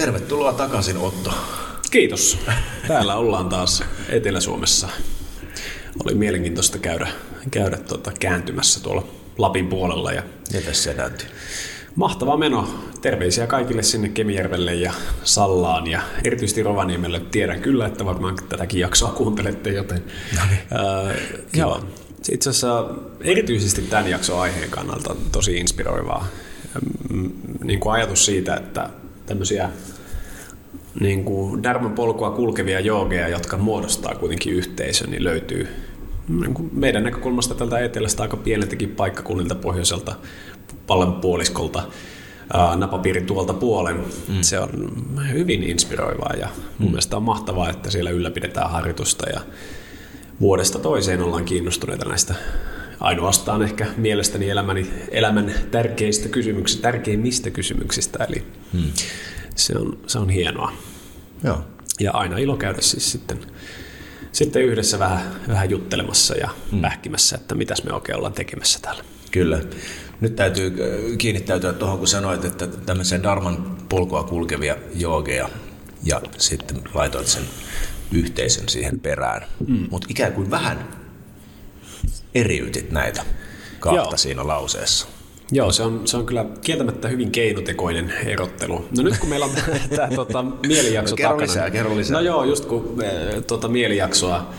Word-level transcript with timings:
Tervetuloa 0.00 0.52
takaisin 0.52 0.98
Otto. 0.98 1.32
Kiitos. 1.90 2.38
Täällä 2.88 3.16
ollaan 3.16 3.48
taas 3.48 3.84
Etelä-Suomessa. 4.08 4.88
Oli 6.04 6.14
mielenkiintoista 6.14 6.78
käydä, 6.78 7.08
käydä 7.50 7.76
tuota, 7.76 8.12
kääntymässä 8.20 8.82
tuolla 8.82 9.06
Lapin 9.38 9.68
puolella. 9.68 10.12
Ja 10.12 10.22
Mitäs 10.52 10.84
se 10.84 10.94
näytti? 10.94 11.24
Mahtava 11.94 12.36
meno. 12.36 12.68
Terveisiä 13.00 13.46
kaikille 13.46 13.82
sinne 13.82 14.08
Kemijärvelle 14.08 14.74
ja 14.74 14.92
Sallaan 15.24 15.86
ja 15.86 16.02
erityisesti 16.24 16.62
Rovaniemelle. 16.62 17.20
Tiedän 17.20 17.60
kyllä, 17.60 17.86
että 17.86 18.04
varmaan 18.04 18.36
tätäkin 18.48 18.80
jaksoa 18.80 19.10
kuuntelette, 19.12 19.70
joten... 19.70 20.04
No 20.36 20.40
niin. 20.50 20.60
Ää, 20.70 21.14
joo. 21.54 21.84
Itse 22.32 22.50
asiassa 22.50 22.86
erityisesti 23.20 23.82
tämän 23.82 24.10
jakson 24.10 24.40
aiheen 24.40 24.70
kannalta 24.70 25.16
tosi 25.32 25.56
inspiroivaa. 25.56 26.26
Mm, 27.12 27.30
Niin 27.64 27.80
kuin 27.80 27.92
ajatus 27.92 28.24
siitä, 28.24 28.54
että 28.56 28.90
tämmöisiä 29.30 29.70
niin 31.00 31.24
kuin 31.24 31.62
Dharman 31.62 31.92
polkua 31.92 32.30
kulkevia 32.30 32.80
joogeja, 32.80 33.28
jotka 33.28 33.56
muodostaa 33.56 34.14
kuitenkin 34.14 34.52
yhteisön, 34.52 35.10
niin 35.10 35.24
löytyy 35.24 35.68
niin 36.28 36.54
kuin 36.54 36.70
meidän 36.72 37.02
näkökulmasta 37.04 37.54
tältä 37.54 37.78
etelästä 37.78 38.22
aika 38.22 38.36
pieneltäkin 38.36 38.88
paikkakunnilta 38.88 39.54
pohjoiselta 39.54 40.14
pallonpuoliskolta 40.86 41.82
ää, 42.52 42.76
napapiirin 42.76 43.26
tuolta 43.26 43.52
puolen. 43.52 43.96
Mm. 43.96 44.40
Se 44.40 44.60
on 44.60 44.70
hyvin 45.32 45.62
inspiroivaa 45.62 46.34
ja 46.40 46.48
mun 46.78 46.88
mm. 46.88 46.92
mielestä 46.92 47.16
on 47.16 47.22
mahtavaa, 47.22 47.70
että 47.70 47.90
siellä 47.90 48.10
ylläpidetään 48.10 48.70
harjoitusta 48.70 49.30
ja 49.30 49.40
vuodesta 50.40 50.78
toiseen 50.78 51.22
ollaan 51.22 51.44
kiinnostuneita 51.44 52.08
näistä 52.08 52.34
ainoastaan 53.00 53.62
ehkä 53.62 53.86
mielestäni 53.96 54.50
elämäni, 54.50 54.90
elämän 55.10 55.54
tärkeistä 55.70 56.28
kysymyksistä, 56.28 56.82
tärkeimmistä 56.82 57.50
kysymyksistä, 57.50 58.24
eli 58.24 58.44
hmm. 58.72 58.92
se, 59.54 59.78
on, 59.78 59.98
se 60.06 60.18
on 60.18 60.30
hienoa. 60.30 60.72
Joo. 61.44 61.64
Ja 62.00 62.12
aina 62.12 62.38
ilo 62.38 62.56
käydä 62.56 62.80
siis 62.80 63.12
sitten, 63.12 63.38
sitten 64.32 64.62
yhdessä 64.62 64.98
vähän, 64.98 65.34
vähän 65.48 65.70
juttelemassa 65.70 66.36
ja 66.36 66.48
hmm. 66.70 66.80
pähkimässä, 66.80 67.36
että 67.36 67.54
mitäs 67.54 67.84
me 67.84 67.92
oikein 67.92 68.16
ollaan 68.16 68.32
tekemässä 68.32 68.78
täällä. 68.82 69.04
Kyllä. 69.30 69.60
Nyt 70.20 70.36
täytyy 70.36 70.66
äh, 70.66 71.16
kiinnittäytyä 71.18 71.72
tuohon, 71.72 71.98
kun 71.98 72.08
sanoit, 72.08 72.44
että 72.44 72.66
tämmöisen 72.66 73.22
Darman 73.22 73.76
polkua 73.88 74.24
kulkevia 74.24 74.76
joogeja 74.94 75.48
ja 76.02 76.20
sitten 76.38 76.76
laitoit 76.94 77.26
sen 77.26 77.42
yhteisön 78.12 78.68
siihen 78.68 79.00
perään. 79.00 79.42
Mm. 79.66 79.86
Mutta 79.90 80.06
ikään 80.10 80.32
kuin 80.32 80.50
vähän 80.50 80.99
eriytit 82.34 82.90
näitä 82.90 83.22
kahta 83.80 84.00
Joo. 84.00 84.16
siinä 84.16 84.46
lauseessa. 84.46 85.06
Joo, 85.52 85.72
se 85.72 85.82
on, 85.82 86.00
se 86.04 86.16
on 86.16 86.26
kyllä 86.26 86.46
kieltämättä 86.64 87.08
hyvin 87.08 87.30
keinotekoinen 87.30 88.12
erottelu. 88.26 88.84
No 88.96 89.02
nyt 89.02 89.18
kun 89.18 89.28
meillä 89.28 89.46
on 89.46 89.52
tämä 89.96 90.08
tota, 90.14 90.42
mielijakso 90.42 91.12
no, 91.12 91.16
kerro 91.16 91.30
takana. 91.30 91.52
Lisää, 91.52 91.70
kerro 91.70 91.96
lisää. 91.96 92.14
No 92.14 92.20
joo, 92.20 92.44
just 92.44 92.64
kun 92.64 92.92
me, 92.96 93.12
tota, 93.46 93.68
mielijaksoa 93.68 94.50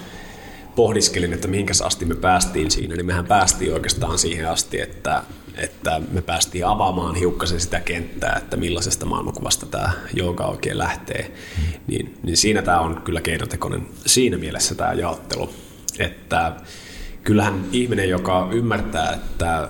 pohdiskelin, 0.76 1.34
että 1.34 1.48
mihinkä 1.48 1.74
asti 1.84 2.06
me 2.06 2.16
päästiin 2.16 2.72
siinä, 2.72 2.96
niin 2.96 3.06
mehän 3.06 3.26
päästiin 3.26 3.74
oikeastaan 3.74 4.20
siihen 4.20 4.50
asti, 4.50 4.82
että, 4.82 5.24
että 5.58 6.02
me 6.12 6.22
päästiin 6.22 6.66
avaamaan 6.66 7.16
hiukkasen 7.16 7.60
sitä 7.60 7.80
kenttää, 7.80 8.36
että 8.38 8.58
millaisesta 8.58 9.06
maailmankuvasta 9.06 9.66
tämä 9.66 9.92
jooga 10.14 10.46
oikein 10.46 10.78
lähtee. 10.78 11.32
Niin, 11.88 12.18
niin 12.24 12.38
siinä 12.38 12.62
tämä 12.62 12.80
on 12.80 13.02
kyllä 13.02 13.22
keinotekoinen 13.22 13.88
siinä 14.06 14.38
mielessä 14.38 14.76
tämä 14.76 14.94
jaottelu, 14.94 15.50
että 16.00 16.54
kyllähän 17.24 17.66
ihminen, 17.72 18.10
joka 18.10 18.50
ymmärtää, 18.52 19.14
että 19.14 19.70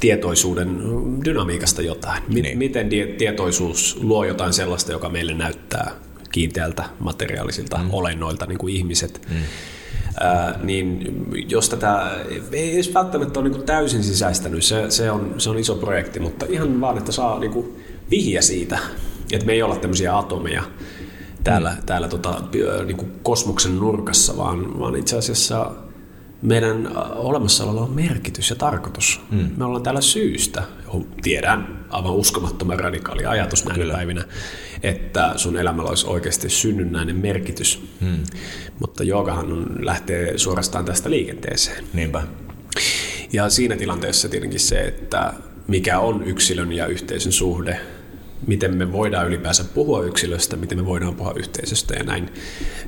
tietoisuuden 0.00 0.82
dynamiikasta 1.24 1.82
jotain. 1.82 2.22
Niin. 2.28 2.58
Miten 2.58 2.88
tietoisuus 3.18 3.98
luo 4.02 4.24
jotain 4.24 4.52
sellaista, 4.52 4.92
joka 4.92 5.08
meille 5.08 5.34
näyttää 5.34 5.90
kiinteältä 6.32 6.84
materiaalisilta 6.98 7.78
mm. 7.78 7.88
olennoilta, 7.92 8.46
niin 8.46 8.58
kuin 8.58 8.74
ihmiset. 8.74 9.26
Mm. 9.30 9.36
Ää, 10.20 10.58
niin 10.62 11.14
jos 11.48 11.68
tätä 11.68 12.10
ei 12.52 12.74
edes 12.74 12.94
välttämättä 12.94 13.40
ole 13.40 13.48
niin 13.48 13.62
täysin 13.62 14.04
sisäistänyt, 14.04 14.64
se, 14.64 14.90
se, 14.90 15.10
on, 15.10 15.34
se 15.38 15.50
on 15.50 15.58
iso 15.58 15.74
projekti, 15.74 16.20
mutta 16.20 16.46
ihan 16.48 16.80
vaan, 16.80 16.98
että 16.98 17.12
saa 17.12 17.38
niin 17.38 17.52
kuin 17.52 17.82
vihiä 18.10 18.42
siitä, 18.42 18.78
että 19.32 19.46
me 19.46 19.52
ei 19.52 19.62
olla 19.62 19.76
tämmöisiä 19.76 20.18
atomeja 20.18 20.62
täällä, 21.44 21.70
mm. 21.70 21.86
täällä 21.86 22.08
tota, 22.08 22.42
niin 22.86 22.96
kuin 22.96 23.12
kosmoksen 23.22 23.78
nurkassa, 23.78 24.36
vaan, 24.36 24.78
vaan 24.78 24.96
itse 24.96 25.18
asiassa 25.18 25.70
meidän 26.42 26.90
olemassaololla 27.14 27.80
on 27.80 27.90
merkitys 27.90 28.50
ja 28.50 28.56
tarkoitus. 28.56 29.20
Mm. 29.30 29.50
Me 29.56 29.64
ollaan 29.64 29.82
täällä 29.82 30.00
syystä. 30.00 30.62
Tiedän, 31.22 31.84
aivan 31.90 32.12
uskomattoman 32.12 32.80
radikaali 32.80 33.26
ajatus 33.26 33.64
näinä 33.64 33.78
Kyllä. 33.82 33.94
päivinä, 33.94 34.24
että 34.82 35.32
sun 35.36 35.56
elämällä 35.56 35.88
olisi 35.88 36.06
oikeasti 36.06 36.50
synnynnäinen 36.50 37.16
merkitys. 37.16 37.84
Mm. 38.00 38.22
Mutta 38.80 39.04
joogahan 39.04 39.52
on, 39.52 39.66
lähtee 39.80 40.38
suorastaan 40.38 40.84
tästä 40.84 41.10
liikenteeseen. 41.10 41.84
Niinpä. 41.92 42.22
Ja 43.32 43.50
siinä 43.50 43.76
tilanteessa 43.76 44.28
tietenkin 44.28 44.60
se, 44.60 44.80
että 44.80 45.32
mikä 45.68 45.98
on 45.98 46.24
yksilön 46.24 46.72
ja 46.72 46.86
yhteisön 46.86 47.32
suhde, 47.32 47.80
miten 48.46 48.76
me 48.76 48.92
voidaan 48.92 49.28
ylipäänsä 49.28 49.64
puhua 49.64 50.02
yksilöstä, 50.04 50.56
miten 50.56 50.78
me 50.78 50.86
voidaan 50.86 51.14
puhua 51.14 51.32
yhteisöstä 51.36 51.94
ja 51.94 52.04
näin. 52.04 52.30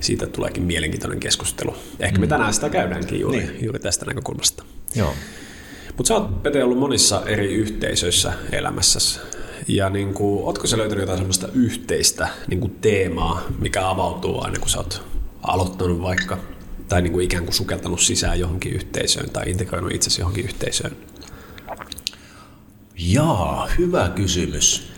Siitä 0.01 0.27
tuleekin 0.27 0.63
mielenkiintoinen 0.63 1.21
keskustelu. 1.21 1.77
Ehkä 2.01 2.19
me 2.19 2.27
mm. 2.27 2.31
tänään 2.31 2.55
sitä 2.55 2.71
käydäänkin 2.71 3.21
juuri, 3.21 3.39
niin. 3.39 3.65
juuri 3.65 3.79
tästä 3.79 4.07
näkökulmasta. 4.07 4.65
Joo. 4.95 5.15
Mutta 5.97 6.09
sä 6.09 6.15
oot 6.15 6.43
Pete 6.43 6.65
ollut 6.65 6.79
monissa 6.79 7.23
eri 7.27 7.55
yhteisöissä 7.55 8.33
elämässäsi. 8.53 9.21
Ja 9.69 9.91
niin 9.91 10.15
kuin, 10.15 10.45
ootko 10.45 10.67
sä 10.67 10.79
löytänyt 10.79 11.03
jotain 11.03 11.19
sellaista 11.19 11.49
yhteistä 11.55 12.29
niin 12.49 12.61
kuin 12.61 12.77
teemaa, 12.81 13.43
mikä 13.59 13.89
avautuu 13.89 14.45
aina 14.45 14.59
kun 14.59 14.69
sä 14.69 14.79
oot 14.79 15.03
aloittanut 15.43 16.03
vaikka, 16.03 16.39
tai 16.89 17.03
niin 17.03 17.13
kuin 17.13 17.25
ikään 17.25 17.45
kuin 17.45 17.55
sukeltanut 17.55 18.01
sisään 18.01 18.41
johonkin 18.41 18.73
yhteisöön 18.73 19.31
tai 19.31 19.51
integroinut 19.51 19.93
itsesi 19.93 20.21
johonkin 20.21 20.45
yhteisöön? 20.45 20.97
Jaa, 22.99 23.69
hyvä 23.79 24.09
kysymys 24.09 24.94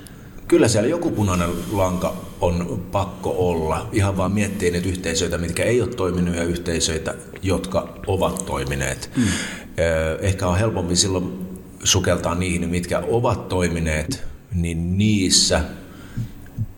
kyllä 0.48 0.68
siellä 0.68 0.88
joku 0.88 1.10
punainen 1.10 1.50
lanka 1.72 2.14
on 2.40 2.84
pakko 2.92 3.34
olla. 3.38 3.88
Ihan 3.92 4.16
vaan 4.16 4.32
miettii 4.32 4.70
niitä 4.70 4.88
yhteisöitä, 4.88 5.38
mitkä 5.38 5.64
ei 5.64 5.82
ole 5.82 5.94
toiminut 5.94 6.36
ja 6.36 6.44
yhteisöitä, 6.44 7.14
jotka 7.42 7.88
ovat 8.06 8.46
toimineet. 8.46 9.10
Mm. 9.16 9.22
Ehkä 10.20 10.48
on 10.48 10.58
helpompi 10.58 10.96
silloin 10.96 11.48
sukeltaa 11.84 12.34
niihin, 12.34 12.68
mitkä 12.68 12.98
ovat 12.98 13.48
toimineet, 13.48 14.24
niin 14.54 14.98
niissä 14.98 15.60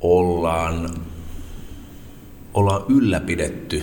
ollaan, 0.01 0.91
ollaan 2.55 2.85
ylläpidetty 2.89 3.83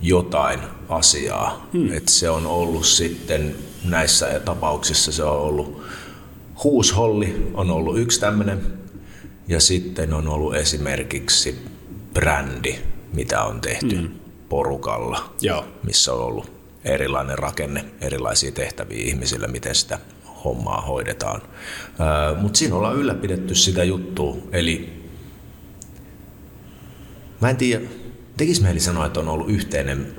jotain 0.00 0.60
asiaa. 0.88 1.68
Mm. 1.72 1.92
Et 1.92 2.08
se 2.08 2.30
on 2.30 2.46
ollut 2.46 2.86
sitten 2.86 3.54
näissä 3.84 4.40
tapauksissa 4.44 5.12
se 5.12 5.24
on 5.24 5.38
ollut 5.38 5.82
huusholli 6.64 7.50
on 7.54 7.70
ollut 7.70 7.98
yksi 7.98 8.20
tämmöinen 8.20 8.81
ja 9.48 9.60
sitten 9.60 10.12
on 10.12 10.28
ollut 10.28 10.54
esimerkiksi 10.54 11.64
brändi, 12.14 12.78
mitä 13.12 13.42
on 13.42 13.60
tehty 13.60 13.96
mm. 13.96 14.10
porukalla, 14.48 15.34
Joo. 15.40 15.64
missä 15.82 16.12
on 16.12 16.24
ollut 16.24 16.52
erilainen 16.84 17.38
rakenne, 17.38 17.84
erilaisia 18.00 18.52
tehtäviä 18.52 19.04
ihmisille, 19.04 19.46
miten 19.46 19.74
sitä 19.74 19.98
hommaa 20.44 20.80
hoidetaan. 20.80 21.42
Mutta 22.40 22.58
siinä 22.58 22.76
ollaan 22.76 22.96
ylläpidetty 22.96 23.54
sitä 23.54 23.84
juttua, 23.84 24.36
eli 24.52 25.02
mä 27.40 27.50
en 27.50 27.56
tiedä, 27.56 27.86
tekisi 28.36 28.62
mieli 28.62 28.80
sanoa, 28.80 29.06
että 29.06 29.20
on 29.20 29.28
ollut 29.28 29.50
yhteinen 29.50 30.14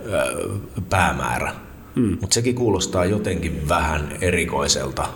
päämäärä, 0.89 1.53
mm. 1.95 2.17
mutta 2.21 2.33
sekin 2.33 2.55
kuulostaa 2.55 3.05
jotenkin 3.05 3.69
vähän 3.69 4.17
erikoiselta. 4.21 5.07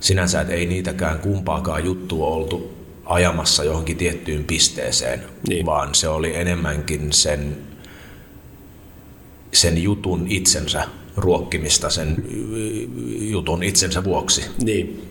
Sinänsä, 0.00 0.40
että 0.40 0.52
ei 0.52 0.66
niitäkään 0.66 1.18
kumpaakaan 1.18 1.84
juttua 1.84 2.26
oltu 2.26 2.83
ajamassa 3.04 3.64
johonkin 3.64 3.96
tiettyyn 3.96 4.44
pisteeseen, 4.44 5.22
niin. 5.48 5.66
vaan 5.66 5.94
se 5.94 6.08
oli 6.08 6.36
enemmänkin 6.36 7.12
sen, 7.12 7.56
sen 9.52 9.82
jutun 9.82 10.26
itsensä 10.28 10.84
ruokkimista 11.16 11.90
sen 11.90 12.24
jutun 13.18 13.62
itsensä 13.62 14.04
vuoksi. 14.04 14.44
Niin. 14.62 15.10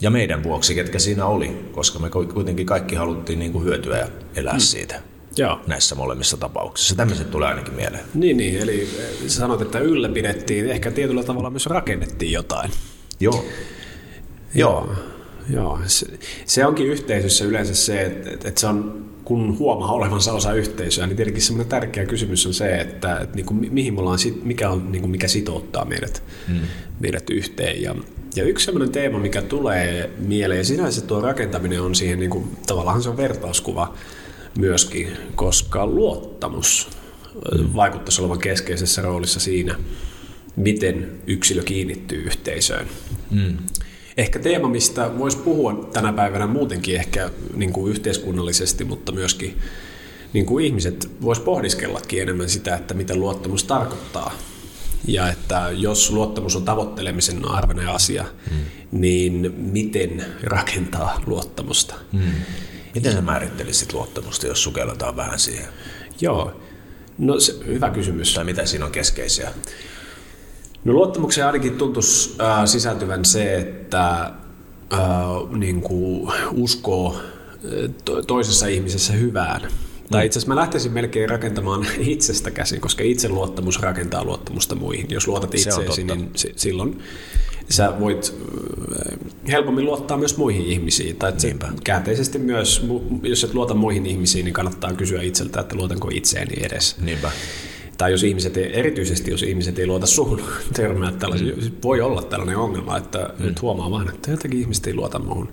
Ja 0.00 0.10
meidän 0.10 0.42
vuoksi, 0.42 0.74
ketkä 0.74 0.98
siinä 0.98 1.26
oli, 1.26 1.48
koska 1.72 1.98
me 1.98 2.10
kuitenkin 2.10 2.66
kaikki 2.66 2.94
haluttiin 2.94 3.38
niin 3.38 3.52
kuin 3.52 3.64
hyötyä 3.64 3.98
ja 3.98 4.08
elää 4.36 4.52
hmm. 4.52 4.60
siitä. 4.60 5.00
Joo. 5.36 5.60
näissä 5.66 5.94
molemmissa 5.94 6.36
tapauksissa. 6.36 6.94
Tämmöiset 6.94 7.30
tulee 7.30 7.48
ainakin 7.48 7.74
mieleen. 7.74 8.04
Niin, 8.14 8.36
niin, 8.36 8.58
eli 8.58 8.88
sanot, 9.26 9.62
että 9.62 9.78
ylläpidettiin, 9.78 10.70
ehkä 10.70 10.90
tietyllä 10.90 11.22
tavalla 11.22 11.50
myös 11.50 11.66
rakennettiin 11.66 12.32
jotain. 12.32 12.70
Joo. 13.20 13.34
Joo. 13.34 13.44
Joo. 14.54 14.94
Joo, 15.52 15.78
se, 15.86 16.06
se 16.46 16.66
onkin 16.66 16.86
yhteisössä 16.86 17.44
yleensä 17.44 17.74
se, 17.74 18.02
että, 18.02 18.30
että 18.30 18.60
se 18.60 18.66
on, 18.66 19.04
kun 19.24 19.58
huomaa 19.58 19.92
olevansa 19.92 20.32
osa 20.32 20.52
yhteisöä, 20.52 21.06
niin 21.06 21.16
tietenkin 21.16 21.42
semmoinen 21.42 21.70
tärkeä 21.70 22.06
kysymys 22.06 22.46
on 22.46 22.54
se, 22.54 22.74
että, 22.74 23.16
että 23.16 23.36
niin 23.36 23.46
kuin, 23.46 23.68
mihin 23.72 23.94
me 23.94 24.00
ollaan, 24.00 24.18
mikä 24.42 24.70
on, 24.70 24.92
niin 24.92 25.02
kuin, 25.02 25.10
mikä 25.10 25.28
sitouttaa 25.28 25.84
meidät, 25.84 26.22
hmm. 26.48 26.60
meidät 27.00 27.30
yhteen. 27.30 27.82
Ja, 27.82 27.94
Ja 28.36 28.44
yksi 28.44 28.64
sellainen 28.64 28.92
teema, 28.92 29.18
mikä 29.18 29.42
tulee 29.42 30.10
mieleen, 30.18 30.58
ja 30.58 30.64
sinänsä 30.64 31.00
tuo 31.00 31.20
rakentaminen 31.20 31.82
on 31.82 31.94
siihen, 31.94 32.18
niin 32.18 32.30
kuin, 32.30 32.56
tavallaan 32.66 33.02
se 33.02 33.08
on 33.08 33.16
vertauskuva 33.16 33.94
myöskin, 34.58 35.08
koska 35.34 35.86
luottamus 35.86 36.88
mm. 37.58 37.74
vaikuttaisi 37.74 38.20
olevan 38.20 38.38
keskeisessä 38.38 39.02
roolissa 39.02 39.40
siinä, 39.40 39.74
miten 40.56 41.10
yksilö 41.26 41.62
kiinnittyy 41.62 42.22
yhteisöön. 42.22 42.86
Mm. 43.30 43.56
Ehkä 44.20 44.38
teema, 44.38 44.68
mistä 44.68 45.18
voisi 45.18 45.36
puhua 45.36 45.88
tänä 45.92 46.12
päivänä 46.12 46.46
muutenkin 46.46 46.96
ehkä 46.96 47.30
niin 47.54 47.72
kuin 47.72 47.90
yhteiskunnallisesti, 47.90 48.84
mutta 48.84 49.12
myöskin 49.12 49.58
niin 50.32 50.46
kuin 50.46 50.64
ihmiset 50.64 51.10
vois 51.22 51.40
pohdiskellakin 51.40 52.22
enemmän 52.22 52.48
sitä, 52.48 52.74
että 52.74 52.94
mitä 52.94 53.16
luottamus 53.16 53.64
tarkoittaa. 53.64 54.32
Ja 55.06 55.28
että 55.28 55.68
jos 55.72 56.10
luottamus 56.10 56.56
on 56.56 56.64
tavoittelemisen 56.64 57.48
arvoinen 57.48 57.88
asia, 57.88 58.24
mm. 58.50 58.56
niin 59.00 59.54
miten 59.56 60.24
rakentaa 60.42 61.22
luottamusta? 61.26 61.94
Mm. 62.12 62.20
Miten 62.94 63.12
sä 63.12 63.20
määrittelisit 63.20 63.92
luottamusta, 63.92 64.46
jos 64.46 64.62
sukelletaan 64.62 65.16
vähän 65.16 65.38
siihen? 65.38 65.68
Joo, 66.20 66.60
no 67.18 67.40
se, 67.40 67.54
hyvä 67.66 67.90
kysymys. 67.90 68.34
Tai 68.34 68.44
mitä 68.44 68.66
siinä 68.66 68.84
on 68.84 68.92
keskeisiä? 68.92 69.50
No 70.84 70.92
luottamukseen 70.92 71.46
ainakin 71.46 71.78
tuntuisi 71.78 72.36
äh, 72.40 72.66
sisältyvän 72.66 73.24
se, 73.24 73.56
että 73.56 74.20
äh, 74.92 75.00
niin 75.56 75.80
kuin 75.80 76.32
uskoo 76.52 77.16
to- 78.04 78.22
toisessa 78.22 78.66
ihmisessä 78.66 79.12
hyvään. 79.12 79.60
Tai 80.10 80.26
itse 80.26 80.38
asiassa 80.38 80.54
mä 80.54 80.60
lähtisin 80.60 80.92
melkein 80.92 81.28
rakentamaan 81.28 81.86
itsestä 81.98 82.50
käsin, 82.50 82.80
koska 82.80 83.02
itseluottamus 83.02 83.80
rakentaa 83.80 84.24
luottamusta 84.24 84.74
muihin. 84.74 85.06
Jos 85.10 85.28
luotat 85.28 85.54
itseesi, 85.54 86.04
niin 86.04 86.30
silloin 86.56 87.02
sä 87.68 87.92
voit 88.00 88.34
helpommin 89.48 89.84
luottaa 89.84 90.16
myös 90.16 90.36
muihin 90.36 90.66
ihmisiin. 90.66 91.16
Tai 91.16 91.32
se 91.36 91.54
käänteisesti 91.84 92.38
myös, 92.38 92.86
jos 93.22 93.44
et 93.44 93.54
luota 93.54 93.74
muihin 93.74 94.06
ihmisiin, 94.06 94.44
niin 94.44 94.54
kannattaa 94.54 94.92
kysyä 94.92 95.22
itseltä, 95.22 95.60
että 95.60 95.76
luotanko 95.76 96.10
itseeni 96.12 96.66
edes. 96.66 96.96
Niinpä 97.00 97.30
tai 98.00 98.10
jos 98.12 98.22
ihmiset, 98.22 98.56
ei, 98.56 98.78
erityisesti 98.78 99.30
jos 99.30 99.42
ihmiset 99.42 99.78
ei 99.78 99.86
luota 99.86 100.06
suhun, 100.06 100.40
törmää 100.76 101.12
tällaisia, 101.12 101.56
mm. 101.56 101.72
voi 101.82 102.00
olla 102.00 102.22
tällainen 102.22 102.56
ongelma, 102.56 102.96
että 102.96 103.30
mm. 103.38 103.44
nyt 103.44 103.62
huomaa 103.62 103.90
vaan, 103.90 104.08
että 104.08 104.30
jotenkin 104.30 104.60
ihmiset 104.60 104.86
ei 104.86 104.94
luota 104.94 105.18
muuhun, 105.18 105.48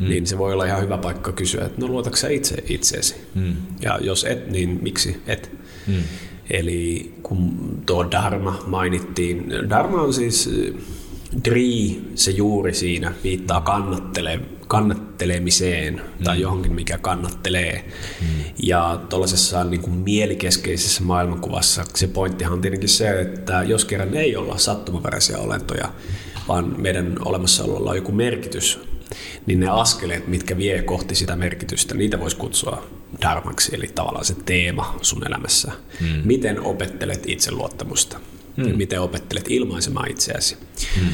mm. 0.00 0.08
niin 0.08 0.26
se 0.26 0.38
voi 0.38 0.52
olla 0.52 0.64
ihan 0.64 0.82
hyvä 0.82 0.98
paikka 0.98 1.32
kysyä, 1.32 1.64
että 1.64 1.80
no 1.80 1.88
luotatko 1.88 2.16
sä 2.16 2.28
itse 2.28 2.64
itseesi? 2.68 3.16
Mm. 3.34 3.56
Ja 3.80 3.98
jos 4.02 4.24
et, 4.24 4.50
niin 4.50 4.78
miksi 4.82 5.16
et? 5.26 5.50
Mm. 5.86 5.94
Eli 6.50 7.12
kun 7.22 7.52
tuo 7.86 8.10
Dharma 8.10 8.62
mainittiin, 8.66 9.44
Dharma 9.68 10.02
on 10.02 10.14
siis 10.14 10.50
Dri, 11.44 12.00
se 12.14 12.30
juuri 12.30 12.74
siinä, 12.74 13.12
viittaa 13.24 13.60
kannattele, 13.60 14.40
kannattelemiseen 14.68 16.00
tai 16.24 16.36
mm. 16.36 16.42
johonkin, 16.42 16.74
mikä 16.74 16.98
kannattelee. 16.98 17.84
Mm. 18.20 18.26
Ja 18.62 19.00
tuollaisessa 19.08 19.64
niin 19.64 19.80
kuin 19.80 19.96
mielikeskeisessä 19.96 21.02
maailmankuvassa 21.02 21.84
se 21.94 22.06
pointtihan 22.06 22.52
on 22.52 22.60
tietenkin 22.60 22.88
se, 22.88 23.20
että 23.20 23.62
jos 23.62 23.84
kerran 23.84 24.16
ei 24.16 24.36
olla 24.36 24.58
sattumaperäisiä 24.58 25.38
olentoja, 25.38 25.92
vaan 26.48 26.74
meidän 26.80 27.16
olemassaololla 27.24 27.90
on 27.90 27.96
joku 27.96 28.12
merkitys, 28.12 28.80
niin 29.46 29.60
ne 29.60 29.68
askeleet, 29.68 30.28
mitkä 30.28 30.56
vie 30.56 30.82
kohti 30.82 31.14
sitä 31.14 31.36
merkitystä, 31.36 31.94
niitä 31.94 32.20
voisi 32.20 32.36
kutsua 32.36 32.88
dharmaksi, 33.20 33.74
eli 33.74 33.86
tavallaan 33.94 34.24
se 34.24 34.34
teema 34.44 34.98
sun 35.02 35.26
elämässä. 35.26 35.72
Mm. 36.00 36.22
Miten 36.24 36.60
opettelet 36.60 37.22
itseluottamusta? 37.26 38.20
Hmm. 38.64 38.76
Miten 38.76 39.00
opettelet 39.00 39.44
ilmaisemaan 39.48 40.10
itseäsi. 40.10 40.56
Hmm. 40.98 41.08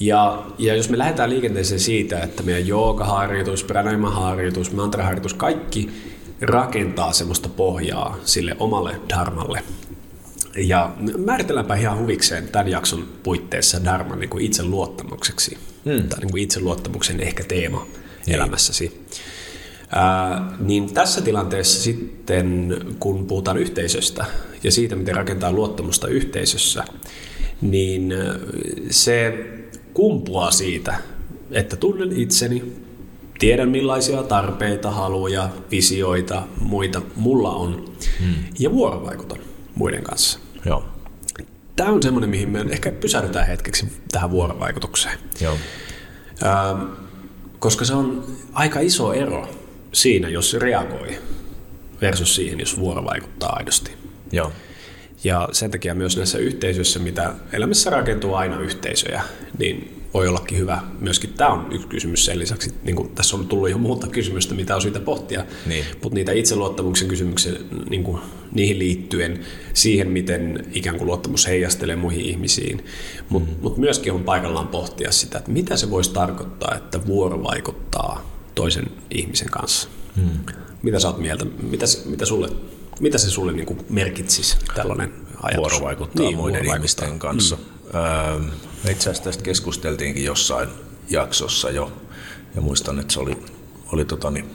Ja, 0.00 0.46
ja 0.58 0.74
jos 0.74 0.88
me 0.88 0.98
lähdetään 0.98 1.30
liikenteeseen 1.30 1.80
siitä, 1.80 2.20
että 2.20 2.42
meidän 2.42 2.66
joogaharjoitus, 2.66 3.64
pranayama-harjoitus, 3.64 4.72
mantraharjoitus, 4.72 5.34
kaikki 5.34 5.90
rakentaa 6.40 7.12
semmoista 7.12 7.48
pohjaa 7.48 8.18
sille 8.24 8.56
omalle 8.58 9.00
dharmalle. 9.08 9.62
Ja 10.56 10.94
määritelläänpä 11.18 11.74
ihan 11.74 11.98
huvikseen 11.98 12.48
tämän 12.48 12.68
jakson 12.68 13.08
puitteissa 13.22 13.84
dharman 13.84 14.20
niin 14.20 14.30
kuin 14.30 14.44
itseluottamukseksi. 14.44 15.58
Hmm. 15.84 16.08
Tai 16.08 16.18
niin 16.20 16.30
kuin 16.30 16.42
itseluottamuksen 16.42 17.20
ehkä 17.20 17.44
teema 17.44 17.86
niin. 18.26 18.34
elämässäsi. 18.36 19.06
Ää, 19.90 20.52
niin 20.58 20.94
tässä 20.94 21.20
tilanteessa 21.20 21.82
sitten, 21.82 22.76
kun 23.00 23.26
puhutaan 23.26 23.58
yhteisöstä 23.58 24.24
ja 24.62 24.72
siitä, 24.72 24.96
miten 24.96 25.14
rakentaa 25.14 25.52
luottamusta 25.52 26.08
yhteisössä, 26.08 26.84
niin 27.60 28.14
se 28.90 29.46
kumpuaa 29.94 30.50
siitä, 30.50 30.94
että 31.50 31.76
tunnen 31.76 32.12
itseni, 32.12 32.72
tiedän 33.38 33.68
millaisia 33.68 34.22
tarpeita, 34.22 34.90
haluja, 34.90 35.48
visioita, 35.70 36.42
muita 36.60 37.02
mulla 37.16 37.50
on 37.50 37.92
hmm. 38.20 38.34
ja 38.58 38.72
vuorovaikutan 38.72 39.38
muiden 39.74 40.02
kanssa. 40.02 40.38
Joo. 40.64 40.84
Tämä 41.76 41.90
on 41.90 42.02
semmoinen, 42.02 42.30
mihin 42.30 42.48
me 42.48 42.66
ehkä 42.70 42.92
pysähdytään 42.92 43.46
hetkeksi 43.46 43.92
tähän 44.12 44.30
vuorovaikutukseen. 44.30 45.18
Joo. 45.40 45.56
Ää, 46.42 46.76
koska 47.58 47.84
se 47.84 47.94
on 47.94 48.24
aika 48.52 48.80
iso 48.80 49.12
ero 49.12 49.48
siinä, 49.96 50.28
jos 50.28 50.50
se 50.50 50.58
reagoi, 50.58 51.18
versus 52.00 52.34
siihen, 52.34 52.60
jos 52.60 52.78
vuoro 52.78 53.04
vaikuttaa 53.04 53.52
aidosti. 53.52 53.90
Joo. 54.32 54.52
Ja 55.24 55.48
sen 55.52 55.70
takia 55.70 55.94
myös 55.94 56.16
näissä 56.16 56.38
yhteisöissä, 56.38 56.98
mitä 56.98 57.34
elämässä 57.52 57.90
rakentuu 57.90 58.34
aina 58.34 58.60
yhteisöjä, 58.60 59.22
niin 59.58 60.02
voi 60.14 60.28
ollakin 60.28 60.58
hyvä. 60.58 60.80
Myöskin 61.00 61.32
tämä 61.32 61.50
on 61.50 61.66
yksi 61.72 61.88
kysymys 61.88 62.24
sen 62.24 62.38
lisäksi. 62.38 62.74
Niin 62.82 62.96
kuin 62.96 63.08
tässä 63.14 63.36
on 63.36 63.46
tullut 63.46 63.70
jo 63.70 63.78
muuta 63.78 64.06
kysymystä, 64.06 64.54
mitä 64.54 64.74
on 64.74 64.82
syytä 64.82 65.00
pohtia. 65.00 65.44
Niin. 65.66 65.84
Mutta 66.02 66.14
niitä 66.14 66.32
itseluottamuksen 66.32 67.08
kysymyksiä 67.08 67.52
niin 67.90 68.04
kuin, 68.04 68.20
niihin 68.52 68.78
liittyen, 68.78 69.40
siihen 69.74 70.10
miten 70.10 70.66
ikään 70.72 70.96
kuin 70.96 71.06
luottamus 71.06 71.46
heijastelee 71.46 71.96
muihin 71.96 72.24
ihmisiin. 72.24 72.84
Mutta 73.28 73.50
mm. 73.50 73.56
mut 73.62 73.76
myöskin 73.76 74.12
on 74.12 74.24
paikallaan 74.24 74.68
pohtia 74.68 75.12
sitä, 75.12 75.38
että 75.38 75.50
mitä 75.50 75.76
se 75.76 75.90
voisi 75.90 76.12
tarkoittaa, 76.12 76.74
että 76.76 77.06
vuoro 77.06 77.42
vaikuttaa 77.42 78.35
toisen 78.56 78.90
ihmisen 79.10 79.50
kanssa. 79.50 79.88
Hmm. 80.16 80.30
Mitä 80.82 80.98
sä 80.98 81.08
oot 81.08 81.18
mieltä? 81.18 81.44
Mitä, 81.62 81.86
mitä, 82.04 82.24
sulle, 82.24 82.48
mitä 83.00 83.18
se 83.18 83.30
sulle 83.30 83.52
niin 83.52 83.78
merkitsisi 83.90 84.56
tällainen 84.74 85.12
ajatus? 85.42 85.60
Vuorovaikuttaa 85.60 86.26
niin, 86.26 86.36
muiden 86.36 86.38
vuorovaikuttaa. 86.38 86.76
ihmisten 86.76 87.18
kanssa. 87.18 87.56
Hmm. 87.56 88.00
Öö, 88.84 88.90
itse 88.90 89.10
asiassa 89.10 89.24
tästä 89.24 89.42
keskusteltiinkin 89.42 90.24
jossain 90.24 90.68
jaksossa 91.10 91.70
jo. 91.70 91.92
Ja 92.54 92.60
muistan, 92.60 92.98
että 92.98 93.12
se 93.12 93.20
oli, 93.20 93.36
oli 93.92 94.04
tota, 94.04 94.30
niin, 94.30 94.50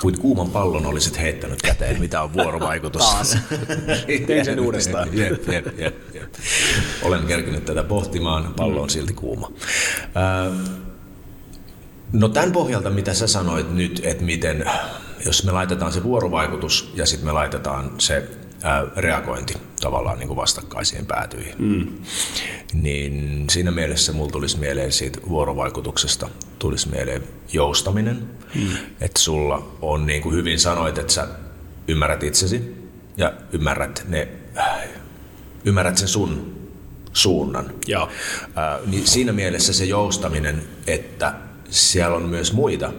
kuin 0.00 0.18
kuuman 0.18 0.50
pallon 0.50 0.86
olisit 0.86 1.18
heittänyt 1.18 1.62
käteen, 1.62 2.00
mitä 2.00 2.22
on 2.22 2.32
vuorovaikutus. 2.32 3.02
Taas. 3.02 3.38
Tein 4.26 4.44
sen 4.44 4.60
uudestaan. 4.60 5.18
jep, 5.18 5.48
jep, 5.48 5.78
jep, 5.78 6.14
jep. 6.14 6.34
Olen 7.02 7.26
kerkinyt 7.26 7.64
tätä 7.64 7.82
pohtimaan, 7.82 8.54
pallo 8.56 8.82
on 8.82 8.90
silti 8.90 9.12
kuuma. 9.14 9.52
Öö, 10.16 10.52
No 12.12 12.28
tämän 12.28 12.52
pohjalta, 12.52 12.90
mitä 12.90 13.14
sä 13.14 13.26
sanoit 13.26 13.74
nyt, 13.74 14.00
että 14.04 14.24
miten, 14.24 14.64
jos 15.26 15.44
me 15.44 15.52
laitetaan 15.52 15.92
se 15.92 16.02
vuorovaikutus 16.02 16.92
ja 16.94 17.06
sitten 17.06 17.26
me 17.26 17.32
laitetaan 17.32 17.90
se 17.98 18.28
ää, 18.62 18.86
reagointi 18.96 19.54
tavallaan 19.80 20.18
niin 20.18 20.28
kuin 20.28 20.36
vastakkaisiin 20.36 21.06
päätyihin, 21.06 21.54
mm. 21.58 21.86
niin 22.72 23.44
siinä 23.50 23.70
mielessä 23.70 24.12
mulla 24.12 24.30
tulisi 24.30 24.58
mieleen 24.58 24.92
siitä 24.92 25.20
vuorovaikutuksesta, 25.28 26.28
tulisi 26.58 26.88
mieleen 26.88 27.22
joustaminen, 27.52 28.30
mm. 28.54 28.68
että 29.00 29.20
sulla 29.20 29.76
on 29.82 30.06
niin 30.06 30.22
kuin 30.22 30.34
hyvin 30.34 30.60
sanoit, 30.60 30.98
että 30.98 31.12
sä 31.12 31.28
ymmärrät 31.88 32.22
itsesi 32.22 32.86
ja 33.16 33.32
ymmärrät, 33.52 34.04
ne, 34.08 34.28
ymmärrät 35.64 35.98
sen 35.98 36.08
sun 36.08 36.56
suunnan. 37.12 37.74
Joo. 37.86 38.08
Ää, 38.54 38.78
niin 38.86 39.06
siinä 39.06 39.32
mielessä 39.32 39.72
se 39.72 39.84
joustaminen, 39.84 40.62
että 40.86 41.34
siellä 41.70 42.16
on 42.16 42.22
myös 42.22 42.52
muita, 42.52 42.92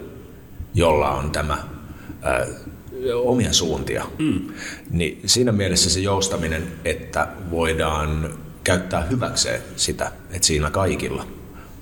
jolla 0.74 1.10
on 1.10 1.32
tämä 1.32 1.58
ää, 2.22 2.46
omia 3.16 3.54
suuntia. 3.54 4.06
Mm. 4.20 4.48
Niin 4.90 5.22
siinä 5.26 5.52
mielessä 5.52 5.90
se 5.90 6.00
joustaminen, 6.00 6.72
että 6.86 7.28
voidaan 7.52 8.34
käyttää 8.64 9.02
hyväkseen 9.02 9.62
sitä, 9.76 10.12
että 10.32 10.48
siinä 10.48 10.70
kaikilla 10.70 11.22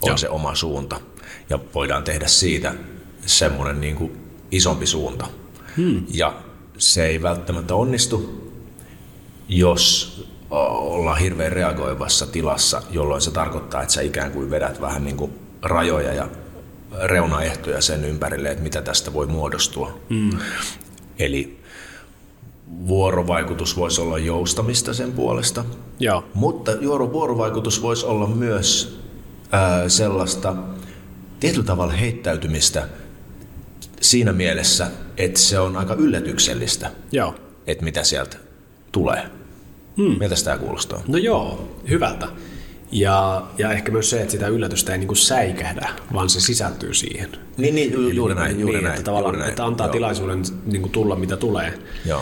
on 0.01 0.10
Joo. 0.10 0.18
se 0.18 0.30
oma 0.30 0.56
suunta 0.56 1.01
ja 1.50 1.60
voidaan 1.75 2.04
tehdä 2.04 2.27
siitä 2.27 2.74
semmoinen 3.25 3.82
niin 3.82 3.96
kuin 3.96 4.12
isompi 4.51 4.86
suunta. 4.86 5.27
Hmm. 5.77 6.06
Ja 6.13 6.34
se 6.77 7.06
ei 7.06 7.22
välttämättä 7.22 7.75
onnistu, 7.75 8.46
jos 9.48 10.15
ollaan 10.50 11.20
hirveän 11.20 11.51
reagoivassa 11.51 12.27
tilassa, 12.27 12.82
jolloin 12.92 13.22
se 13.22 13.32
tarkoittaa, 13.32 13.82
että 13.82 13.94
sä 13.94 14.01
ikään 14.01 14.32
kuin 14.32 14.50
vedät 14.51 14.82
vähän 14.82 15.04
niin 15.04 15.18
kuin 15.18 15.32
rajoja 15.62 16.13
ja 16.13 16.27
reunaehtoja 17.04 17.82
sen 17.82 18.06
ympärille, 18.06 18.50
että 18.50 18.64
mitä 18.64 18.82
tästä 18.82 19.14
voi 19.14 19.28
muodostua. 19.28 20.00
Mm. 20.10 20.30
Eli 21.20 21.60
vuorovaikutus 22.88 23.78
voisi 23.78 24.02
olla 24.02 24.18
joustamista 24.18 24.94
sen 24.94 25.12
puolesta, 25.12 25.66
Joo. 26.00 26.24
mutta 26.34 26.72
vuorovaikutus 27.12 27.82
voisi 27.82 28.06
olla 28.06 28.28
myös 28.28 29.00
ää, 29.52 29.90
sellaista 29.90 30.56
tietyllä 31.40 31.66
tavalla 31.66 31.94
heittäytymistä 31.94 32.88
siinä 34.02 34.34
mielessä, 34.34 34.88
että 35.18 35.40
se 35.40 35.60
on 35.60 35.78
aika 35.78 35.94
yllätyksellistä, 35.94 36.92
Joo. 37.12 37.36
että 37.68 37.84
mitä 37.84 38.04
sieltä 38.04 38.38
tulee. 38.92 39.24
Hmm. 39.98 40.20
Miltä 40.20 40.36
tämä 40.44 40.58
kuulostaa? 40.58 41.02
No 41.08 41.18
joo, 41.18 41.72
hyvältä. 41.90 42.28
Ja, 42.92 43.44
ja 43.58 43.72
ehkä 43.72 43.92
myös 43.92 44.10
se, 44.10 44.22
että 44.22 44.32
sitä 44.32 44.48
yllätystä 44.48 44.92
ei 44.92 44.98
niin 44.98 45.15
säikähdä, 45.15 45.89
vaan 46.13 46.30
se 46.30 46.42
sisältyy 46.42 46.94
siihen. 46.94 47.30
Niin, 47.58 47.75
niin 47.75 47.94
ju, 47.94 48.10
juuri 48.10 48.36
näin. 48.36 48.60
Juuri 48.60 48.75
niin, 48.75 48.84
näin, 48.84 48.96
että, 48.96 49.06
tavallaan, 49.06 49.34
juuri 49.34 49.39
näin. 49.39 49.50
että 49.50 49.65
antaa 49.65 49.88
Joo. 49.88 49.94
tilaisuuden 49.94 50.44
niin 50.65 50.82
kuin 50.82 50.92
tulla 50.92 51.15
mitä 51.15 51.38
tulee. 51.38 51.80
Joo. 52.06 52.22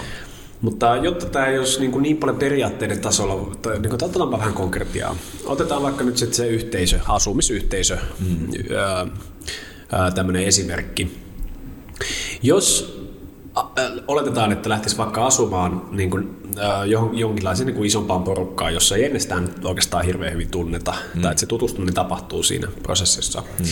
Mutta 0.61 0.95
jotta 0.95 1.25
tämä 1.25 1.45
ei 1.45 1.59
olisi 1.59 1.79
niin, 1.79 1.91
kuin 1.91 2.03
niin 2.03 2.17
paljon 2.17 2.37
periaatteiden 2.37 2.99
tasolla, 2.99 3.55
tai 3.61 3.73
niin 3.73 3.81
kuin, 3.81 3.93
otetaanpa 3.93 4.37
vähän 4.37 4.53
konkretiaa. 4.53 5.15
Otetaan 5.45 5.83
vaikka 5.83 6.03
nyt 6.03 6.17
sit 6.17 6.33
se 6.33 6.47
yhteisö, 6.47 6.99
asumisyhteisö, 7.07 7.97
mm. 8.19 8.47
tämmöinen 10.15 10.43
esimerkki. 10.43 11.17
Jos 12.43 12.97
oletetaan, 14.07 14.51
että 14.51 14.69
lähtisi 14.69 14.97
vaikka 14.97 15.25
asumaan 15.25 15.81
niin 15.91 16.09
kuin, 16.09 16.37
ä, 16.57 16.85
johon- 16.85 17.17
jonkinlaisen 17.17 17.67
niin 17.67 17.75
kuin 17.75 17.87
isompaan 17.87 18.23
porukkaan, 18.23 18.73
jossa 18.73 18.95
ei 18.95 19.05
ennestään 19.05 19.49
oikeastaan 19.63 20.05
hirveän 20.05 20.33
hyvin 20.33 20.49
tunneta, 20.49 20.93
mm. 21.15 21.21
tai 21.21 21.31
että 21.31 21.39
se 21.39 21.45
tutustuminen 21.45 21.93
tapahtuu 21.93 22.43
siinä 22.43 22.67
prosessissa, 22.83 23.43
mm. 23.59 23.65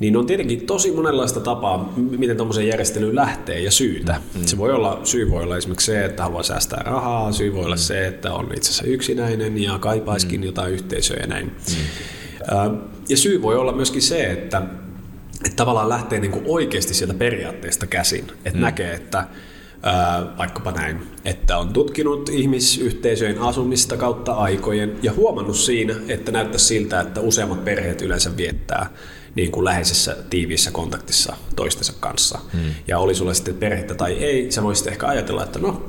niin 0.00 0.16
on 0.16 0.26
tietenkin 0.26 0.66
tosi 0.66 0.92
monenlaista 0.92 1.40
tapaa, 1.40 1.92
miten 1.96 2.36
tuommoiseen 2.36 2.68
järjestelyyn 2.68 3.16
lähtee 3.16 3.60
ja 3.60 3.70
syytä. 3.70 4.20
Mm. 4.34 4.44
Se 4.44 4.58
voi 4.58 4.72
olla, 4.72 5.00
syy 5.04 5.30
voi 5.30 5.42
olla 5.42 5.56
esimerkiksi 5.56 5.86
se, 5.86 6.04
että 6.04 6.22
haluaa 6.22 6.42
säästää 6.42 6.82
rahaa, 6.84 7.32
syy 7.32 7.54
voi 7.54 7.64
olla 7.64 7.76
se, 7.76 8.06
että 8.06 8.34
on 8.34 8.48
itse 8.56 8.70
asiassa 8.70 8.86
yksinäinen 8.86 9.62
ja 9.62 9.78
kaipaiskin 9.78 10.40
mm. 10.40 10.46
jotain 10.46 10.72
yhteisöä 10.72 11.16
ja 11.20 11.26
näin. 11.26 11.46
Mm. 11.46 12.56
Ä, 12.58 12.70
Ja 13.08 13.16
syy 13.16 13.42
voi 13.42 13.56
olla 13.56 13.72
myöskin 13.72 14.02
se, 14.02 14.22
että 14.30 14.62
että 15.44 15.56
tavallaan 15.56 15.88
lähtee 15.88 16.20
niin 16.20 16.30
kuin 16.30 16.44
oikeasti 16.48 16.94
sieltä 16.94 17.14
periaatteesta 17.14 17.86
käsin. 17.86 18.24
Että 18.44 18.58
mm. 18.58 18.60
näkee, 18.60 18.94
että 18.94 19.26
ää, 19.82 20.26
vaikkapa 20.38 20.70
näin, 20.70 21.02
että 21.24 21.58
on 21.58 21.72
tutkinut 21.72 22.28
ihmisyhteisöjen 22.28 23.38
asumista 23.38 23.96
kautta 23.96 24.32
aikojen 24.32 24.98
ja 25.02 25.12
huomannut 25.12 25.56
siinä, 25.56 25.94
että 26.08 26.32
näyttää 26.32 26.58
siltä, 26.58 27.00
että 27.00 27.20
useammat 27.20 27.64
perheet 27.64 28.02
yleensä 28.02 28.36
viettää 28.36 28.90
niin 29.34 29.52
kuin 29.52 29.64
läheisessä 29.64 30.16
tiiviissä 30.30 30.70
kontaktissa 30.70 31.36
toistensa 31.56 31.92
kanssa. 32.00 32.38
Mm. 32.52 32.60
Ja 32.88 32.98
oli 32.98 33.14
sulla 33.14 33.34
sitten 33.34 33.54
perhettä 33.54 33.94
tai 33.94 34.12
ei, 34.12 34.52
sä 34.52 34.62
voisit 34.62 34.86
ehkä 34.86 35.06
ajatella, 35.06 35.44
että 35.44 35.58
no, 35.58 35.86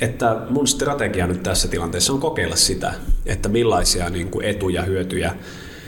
että 0.00 0.36
mun 0.50 0.66
strategia 0.66 1.26
nyt 1.26 1.42
tässä 1.42 1.68
tilanteessa 1.68 2.12
on 2.12 2.20
kokeilla 2.20 2.56
sitä, 2.56 2.94
että 3.26 3.48
millaisia 3.48 4.10
niin 4.10 4.28
kuin 4.28 4.46
etuja, 4.46 4.82
hyötyjä 4.82 5.34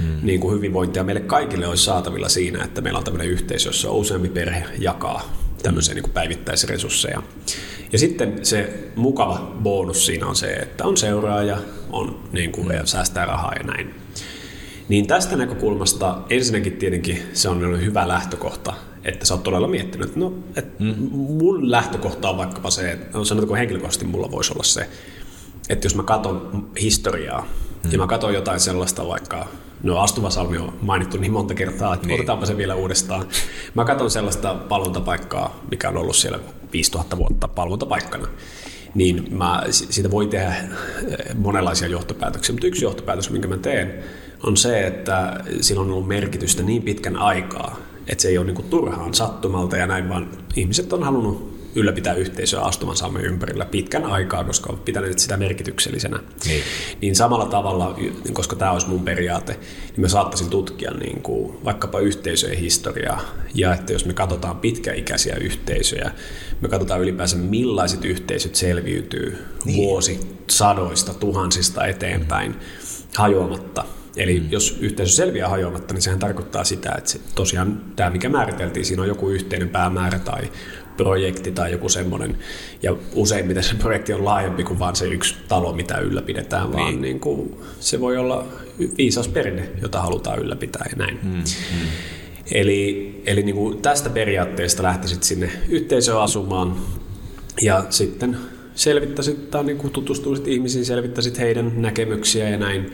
hmm. 0.01 0.19
niin 0.23 0.41
kuin 0.41 0.55
hyvinvointia 0.55 1.05
meille 1.05 1.21
kaikille 1.21 1.67
olisi 1.67 1.85
saatavilla 1.85 2.29
siinä, 2.29 2.65
että 2.65 2.81
meillä 2.81 2.99
on 2.99 3.05
tämmöinen 3.05 3.29
yhteisö, 3.29 3.69
jossa 3.69 3.91
useampi 3.91 4.29
perhe 4.29 4.65
jakaa 4.79 5.33
tämmöisiä 5.63 5.95
niin 5.95 6.03
kuin 6.03 6.13
päivittäisresursseja. 6.13 7.23
Ja 7.93 7.99
sitten 7.99 8.45
se 8.45 8.91
mukava 8.97 9.53
bonus 9.63 10.07
siinä 10.07 10.27
on 10.27 10.37
se, 10.37 10.47
että 10.47 10.85
on 10.85 10.97
seuraaja, 10.97 11.59
on 11.91 12.23
niin 12.33 12.53
kuin, 12.53 12.71
ja 12.71 12.87
säästää 12.87 13.27
rahaa 13.27 13.53
ja 13.55 13.63
näin. 13.63 13.95
Niin 14.89 15.07
tästä 15.07 15.37
näkökulmasta 15.37 16.19
ensinnäkin 16.31 16.73
tietenkin 16.73 17.23
se 17.33 17.49
on 17.49 17.65
ollut 17.65 17.81
hyvä 17.81 18.09
lähtökohta, 18.09 18.75
että 19.05 19.27
sä 19.27 19.35
oot 19.35 19.43
todella 19.43 19.69
miettinyt, 19.69 20.09
että 20.09 20.21
no, 20.21 20.35
et 20.57 20.79
mm. 20.79 20.95
mun 21.13 21.71
lähtökohta 21.71 22.31
on 22.31 22.37
vaikkapa 22.37 22.71
se, 22.71 22.93
että 22.93 23.19
no, 23.19 23.25
sanotaanko 23.25 23.55
henkilökohtaisesti 23.55 24.07
mulla 24.07 24.31
voisi 24.31 24.53
olla 24.53 24.63
se, 24.63 24.89
että 25.69 25.87
jos 25.87 25.95
mä 25.95 26.03
katson 26.03 26.71
historiaa 26.81 27.47
mm. 27.85 27.93
ja 27.93 27.99
mä 27.99 28.07
katson 28.07 28.35
jotain 28.35 28.61
sellaista 28.61 29.07
vaikka, 29.09 29.49
no 29.83 29.99
Astuva 29.99 30.31
Salmi 30.31 30.59
on 30.59 30.73
mainittu 30.83 31.17
niin 31.17 31.33
monta 31.33 31.55
kertaa, 31.55 31.95
että 31.95 32.07
niin. 32.07 32.15
otetaanpa 32.15 32.47
se 32.47 32.57
vielä 32.57 32.75
uudestaan. 32.75 33.27
Mä 33.75 33.85
katson 33.85 34.11
sellaista 34.11 34.55
palvontapaikkaa, 34.55 35.61
mikä 35.71 35.89
on 35.89 35.97
ollut 35.97 36.17
siellä 36.17 36.39
5000 36.73 37.19
vuotta 37.19 37.49
palvontapaikkana, 37.49 38.29
niin 38.95 39.27
mä, 39.31 39.63
siitä 39.71 40.11
voi 40.11 40.27
tehdä 40.27 40.49
eh, 40.49 41.35
monenlaisia 41.35 41.89
johtopäätöksiä, 41.89 42.53
mutta 42.53 42.67
yksi 42.67 42.85
johtopäätös, 42.85 43.31
minkä 43.31 43.49
mä 43.49 43.57
teen, 43.57 43.95
on 44.43 44.57
se, 44.57 44.87
että 44.87 45.45
sillä 45.61 45.81
on 45.81 45.91
ollut 45.91 46.09
merkitystä 46.09 46.63
niin 46.63 46.83
pitkän 46.83 47.17
aikaa, 47.17 47.77
että 48.07 48.23
se 48.23 48.29
ei 48.29 48.39
ole 48.39 48.47
niin 48.47 48.71
turhaan 48.71 49.15
sattumalta 49.15 49.77
ja 49.77 49.87
näin, 49.87 50.09
vaan 50.09 50.31
ihmiset 50.57 50.93
on 50.93 51.03
halunnut 51.03 51.58
ylläpitää 51.79 52.15
yhteisöä 52.15 52.61
astuman 52.61 52.97
saamen 52.97 53.25
ympärillä 53.25 53.65
pitkän 53.65 54.05
aikaa, 54.05 54.45
koska 54.45 54.73
on 54.73 54.79
pitänyt 54.79 55.19
sitä 55.19 55.37
merkityksellisenä. 55.37 56.21
Niin. 56.47 56.63
niin 57.01 57.17
samalla 57.17 57.47
tavalla, 57.47 57.99
koska 58.33 58.57
tämä 58.57 58.73
olisi 58.73 58.89
mun 58.89 59.05
periaate, 59.05 59.53
niin 59.53 60.01
mä 60.01 60.09
saattaisin 60.09 60.51
tutkia 60.51 60.91
niin 60.91 61.23
kuin 61.23 61.65
vaikkapa 61.65 62.01
yhteisöjen 62.01 62.59
historiaa. 62.59 63.21
Ja 63.55 63.75
että 63.75 63.93
jos 63.93 64.05
me 64.05 64.13
katsotaan 64.13 64.57
pitkäikäisiä 64.57 65.37
yhteisöjä, 65.37 66.11
me 66.61 66.69
katsotaan 66.69 67.01
ylipäänsä 67.01 67.37
millaiset 67.37 68.05
yhteisöt 68.05 68.55
selviytyy 68.55 69.39
niin. 69.65 69.77
vuosisadoista, 69.77 71.15
tuhansista 71.15 71.87
eteenpäin 71.87 72.57
hajoamatta. 73.17 73.85
Eli 74.17 74.41
mm. 74.41 74.47
jos 74.51 74.79
yhteisö 74.81 75.13
selviää 75.13 75.49
hajoamatta, 75.49 75.95
niin 75.95 76.03
sehän 76.03 76.19
tarkoittaa 76.19 76.65
sitä, 76.65 76.95
että 76.99 77.11
se, 77.11 77.21
tosiaan 77.35 77.81
tämä, 77.97 78.11
mikä 78.11 78.29
määriteltiin, 78.29 78.87
siinä 78.87 79.03
on 79.03 79.09
joku 79.09 79.29
yhteinen 79.29 79.69
päämäärä 79.69 80.19
tai 80.19 80.43
projekti 80.99 81.51
tai 81.53 81.73
joku 81.73 81.89
semmoinen. 81.89 82.37
Ja 82.83 82.97
useimmiten 83.15 83.63
se 83.63 83.75
projekti 83.75 84.13
on 84.13 84.25
laajempi 84.25 84.65
kuin 84.65 84.79
vain 84.79 84.97
se 84.97 85.07
yksi 85.07 85.35
talo, 85.49 85.73
mitä 85.73 85.99
ylläpidetään, 85.99 86.71
niin. 86.71 86.73
vaan 86.73 87.03
niin 87.03 87.21
kuin, 87.21 87.61
se 87.81 88.01
voi 88.01 88.17
olla 88.17 88.47
viisas 88.99 89.29
perinne, 89.29 89.69
jota 89.83 90.01
halutaan 90.01 90.39
ylläpitää 90.39 90.87
ja 90.91 90.97
näin. 90.97 91.19
Mm. 91.23 91.31
Mm. 91.31 91.45
Eli, 92.53 93.23
eli 93.27 93.43
niin 93.43 93.55
kuin 93.55 93.83
tästä 93.83 94.11
periaatteesta 94.11 94.83
lähtisit 94.83 95.23
sinne 95.23 95.51
yhteisöön 95.69 96.21
asumaan 96.21 96.77
ja 97.63 97.85
sitten 97.91 98.37
selvittäisit 98.75 99.51
tai 99.51 99.65
niin 99.65 99.79
kuin 99.79 99.93
tutustuisit 99.93 100.49
ihmisiin, 100.49 100.85
selvittäisit 100.85 101.39
heidän 101.39 101.73
näkemyksiä 101.83 102.49
ja 102.49 102.59
näin. 102.59 102.93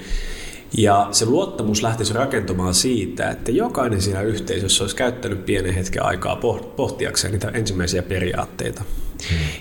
Ja 0.76 1.08
se 1.12 1.26
luottamus 1.26 1.82
lähtisi 1.82 2.12
rakentumaan 2.12 2.74
siitä, 2.74 3.30
että 3.30 3.52
jokainen 3.52 4.02
siinä 4.02 4.20
yhteisössä 4.22 4.84
olisi 4.84 4.96
käyttänyt 4.96 5.46
pienen 5.46 5.74
hetken 5.74 6.04
aikaa 6.04 6.36
pohtiakseen 6.76 7.32
niitä 7.32 7.48
ensimmäisiä 7.48 8.02
periaatteita. 8.02 8.82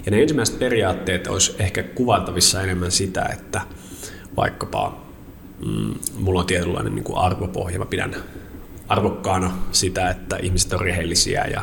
Ja 0.05 0.11
ne 0.11 0.21
ensimmäiset 0.21 0.59
periaatteet 0.59 1.27
olisi 1.27 1.55
ehkä 1.59 1.83
kuvattavissa 1.83 2.61
enemmän 2.61 2.91
sitä, 2.91 3.29
että 3.33 3.61
vaikkapa 4.37 5.01
mm, 5.65 5.93
mulla 6.17 6.39
on 6.39 6.45
tietynlainen 6.45 6.95
niin 6.95 7.03
kuin 7.03 7.17
arvopohja, 7.17 7.79
mä 7.79 7.85
pidän 7.85 8.15
arvokkaana 8.87 9.57
sitä, 9.71 10.09
että 10.09 10.37
ihmiset 10.41 10.73
on 10.73 10.81
rehellisiä 10.81 11.45
ja 11.45 11.61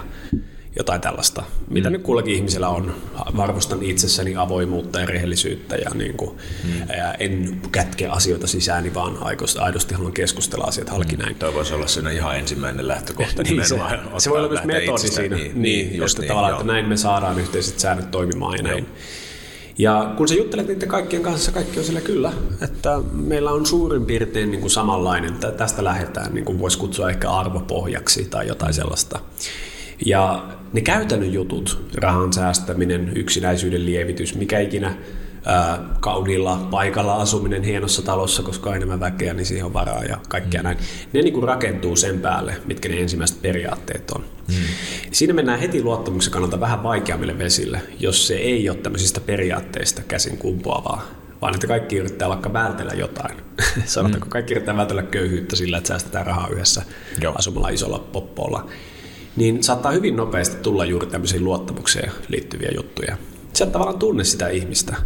jotain 0.76 1.00
tällaista, 1.00 1.42
mitä 1.70 1.88
mm. 1.88 1.92
nyt 1.92 2.02
kullakin 2.02 2.34
ihmisellä 2.34 2.68
on. 2.68 2.94
Arvostan 3.38 3.82
itsessäni 3.82 4.36
avoimuutta 4.36 5.00
ja 5.00 5.06
rehellisyyttä 5.06 5.76
ja, 5.76 5.90
niin 5.94 6.16
kuin, 6.16 6.30
mm. 6.64 6.96
ja 6.98 7.14
en 7.14 7.60
kätke 7.72 8.06
asioita 8.06 8.46
sisääni, 8.46 8.94
vaan 8.94 9.18
aidosti 9.58 9.94
haluan 9.94 10.12
keskustella 10.12 10.64
asiat 10.64 10.88
halki 10.88 11.16
mm. 11.16 11.22
näin. 11.22 11.34
Tuo 11.34 11.54
voisi 11.54 11.74
olla 11.74 11.86
siinä 11.86 12.10
ihan 12.10 12.38
ensimmäinen 12.38 12.88
lähtökohta. 12.88 13.42
niin 13.50 13.64
se, 13.64 13.78
se 14.18 14.30
voi 14.30 14.38
olla 14.38 14.48
myös 14.48 14.64
metodi 14.64 15.08
siinä, 15.08 15.36
niin, 15.36 15.62
niin, 15.62 15.96
just 15.96 16.12
että, 16.12 16.22
niin, 16.22 16.28
tavallaan, 16.28 16.52
että 16.52 16.72
näin 16.72 16.88
me 16.88 16.96
saadaan 16.96 17.38
yhteiset 17.38 17.78
säännöt 17.78 18.10
toimimaan 18.10 18.56
ja 18.56 18.62
näin. 18.62 18.84
Joo. 18.84 18.96
Ja 19.78 20.14
kun 20.16 20.28
sä 20.28 20.34
juttelet 20.34 20.68
niiden 20.68 20.88
kaikkien 20.88 21.22
kanssa, 21.22 21.52
kaikki 21.52 21.78
on 21.78 21.84
sillä 21.84 22.00
kyllä, 22.00 22.32
että 22.62 23.00
meillä 23.12 23.50
on 23.50 23.66
suurin 23.66 24.06
piirtein 24.06 24.50
niin 24.50 24.60
kuin 24.60 24.70
samanlainen, 24.70 25.34
tästä 25.56 25.84
lähdetään, 25.84 26.34
niin 26.34 26.44
kuin 26.44 26.58
voisi 26.58 26.78
kutsua 26.78 27.10
ehkä 27.10 27.30
arvopohjaksi 27.30 28.24
tai 28.24 28.46
jotain 28.46 28.74
sellaista. 28.74 29.20
Ja 30.06 30.48
ne 30.72 30.80
käytännön 30.80 31.32
jutut, 31.32 31.90
rahan 31.94 32.32
säästäminen, 32.32 33.12
yksinäisyyden 33.16 33.86
lievitys, 33.86 34.34
mikä 34.34 34.58
ikinä 34.58 34.94
ää, 35.44 35.78
kauniilla 36.00 36.68
paikalla 36.70 37.14
asuminen 37.14 37.62
hienossa 37.62 38.02
talossa, 38.02 38.42
koska 38.42 38.70
on 38.70 38.76
enemmän 38.76 39.00
väkeä, 39.00 39.34
niin 39.34 39.46
siihen 39.46 39.66
on 39.66 39.72
varaa 39.72 40.04
ja 40.04 40.18
kaikkea 40.28 40.60
mm. 40.60 40.64
näin. 40.64 40.78
Ne 41.12 41.22
niin 41.22 41.34
kuin 41.34 41.44
rakentuu 41.44 41.96
sen 41.96 42.20
päälle, 42.20 42.56
mitkä 42.66 42.88
ne 42.88 43.00
ensimmäiset 43.00 43.42
periaatteet 43.42 44.10
on. 44.10 44.24
Mm. 44.48 44.54
Siinä 45.12 45.34
mennään 45.34 45.60
heti 45.60 45.82
luottamuksen 45.82 46.32
kannalta 46.32 46.60
vähän 46.60 46.82
vaikeammille 46.82 47.38
vesille, 47.38 47.80
jos 47.98 48.26
se 48.26 48.34
ei 48.34 48.68
ole 48.68 48.76
tämmöisistä 48.78 49.20
periaatteista 49.20 50.02
käsin 50.02 50.38
kumpuavaa, 50.38 51.06
vaan 51.42 51.54
että 51.54 51.66
kaikki 51.66 51.96
yrittää 51.96 52.28
vaikka 52.28 52.52
vältellä 52.52 52.92
jotain. 52.92 53.36
Sanotaanko, 53.84 54.26
mm. 54.26 54.30
kaikki 54.30 54.52
yrittää 54.52 54.76
vältellä 54.76 55.02
köyhyyttä 55.02 55.56
sillä, 55.56 55.78
että 55.78 55.88
säästetään 55.88 56.26
rahaa 56.26 56.48
yhdessä 56.48 56.82
Joo. 57.20 57.34
asumalla 57.38 57.68
isolla 57.68 57.98
poppolla 57.98 58.68
niin 59.36 59.62
saattaa 59.62 59.92
hyvin 59.92 60.16
nopeasti 60.16 60.56
tulla 60.56 60.84
juuri 60.84 61.06
tämmöisiin 61.06 61.44
luottamukseen 61.44 62.12
liittyviä 62.28 62.70
juttuja. 62.76 63.16
Sä 63.52 63.64
et 63.64 63.72
tavallaan 63.72 63.98
tunne 63.98 64.24
sitä 64.24 64.48
ihmistä, 64.48 64.96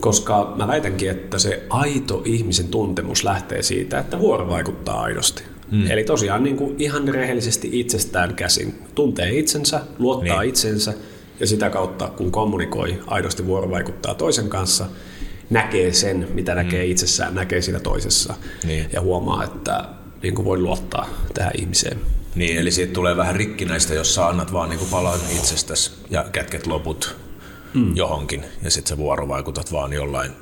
koska 0.00 0.54
mä 0.56 0.66
väitänkin, 0.66 1.10
että 1.10 1.38
se 1.38 1.62
aito 1.70 2.22
ihmisen 2.24 2.68
tuntemus 2.68 3.24
lähtee 3.24 3.62
siitä, 3.62 3.98
että 3.98 4.18
vuoro 4.18 4.48
vaikuttaa 4.48 5.00
aidosti. 5.00 5.42
Mm. 5.70 5.90
Eli 5.90 6.04
tosiaan 6.04 6.42
niin 6.42 6.56
kuin 6.56 6.74
ihan 6.78 7.08
rehellisesti 7.08 7.68
itsestään 7.72 8.34
käsin 8.34 8.74
tuntee 8.94 9.38
itsensä, 9.38 9.80
luottaa 9.98 10.40
niin. 10.40 10.48
itsensä 10.48 10.94
ja 11.40 11.46
sitä 11.46 11.70
kautta 11.70 12.08
kun 12.08 12.32
kommunikoi, 12.32 13.02
aidosti 13.06 13.46
vuorovaikuttaa 13.46 14.14
toisen 14.14 14.48
kanssa, 14.48 14.86
näkee 15.50 15.92
sen, 15.92 16.28
mitä 16.34 16.54
näkee 16.54 16.84
mm. 16.84 16.90
itsessään, 16.90 17.34
näkee 17.34 17.62
siinä 17.62 17.80
toisessa 17.80 18.34
niin. 18.66 18.86
ja 18.92 19.00
huomaa, 19.00 19.44
että 19.44 19.84
niin 20.22 20.34
kuin 20.34 20.44
voi 20.44 20.58
luottaa 20.58 21.08
tähän 21.34 21.52
ihmiseen. 21.58 21.98
Niin, 22.34 22.58
eli 22.58 22.70
siitä 22.70 22.92
tulee 22.92 23.16
vähän 23.16 23.36
rikkinäistä, 23.36 23.94
jos 23.94 24.14
sä 24.14 24.26
annat 24.26 24.52
vaan 24.52 24.70
niin 24.70 24.80
palan 24.90 25.20
itsestäsi 25.36 25.90
ja 26.10 26.24
kätket 26.32 26.66
loput 26.66 27.16
mm. 27.74 27.96
johonkin, 27.96 28.44
ja 28.62 28.70
sitten 28.70 28.88
sä 28.88 28.96
vuorovaikutat 28.96 29.72
vaan 29.72 29.92
jollain 29.92 30.32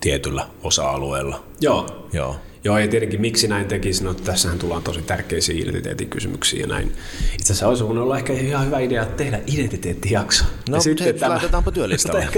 tietyllä 0.00 0.46
osa-alueella. 0.62 1.44
Joo. 1.60 2.08
Joo. 2.12 2.36
Joo, 2.64 2.78
ja 2.78 2.88
tietenkin 2.88 3.20
miksi 3.20 3.48
näin 3.48 3.66
tekisi, 3.66 4.04
no 4.04 4.14
tässähän 4.14 4.58
tullaan 4.58 4.82
tosi 4.82 5.02
tärkeisiin 5.02 5.62
identiteetin 5.62 6.08
kysymyksiin 6.08 6.60
ja 6.60 6.66
näin. 6.66 6.92
Itse 7.34 7.44
asiassa 7.44 7.68
olisi 7.68 7.84
voinut 7.84 8.04
olla 8.04 8.18
ehkä 8.18 8.32
ihan 8.32 8.66
hyvä 8.66 8.78
idea 8.78 9.04
tehdä 9.04 9.40
identiteettijakso. 9.46 10.44
No, 10.68 10.76
ja 10.76 10.80
sitten 10.80 11.14
tämä... 11.14 11.32
laitetaanpa 11.32 11.70
työlistalle. 11.70 12.28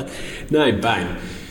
näin 0.50 0.78
päin. 0.78 1.06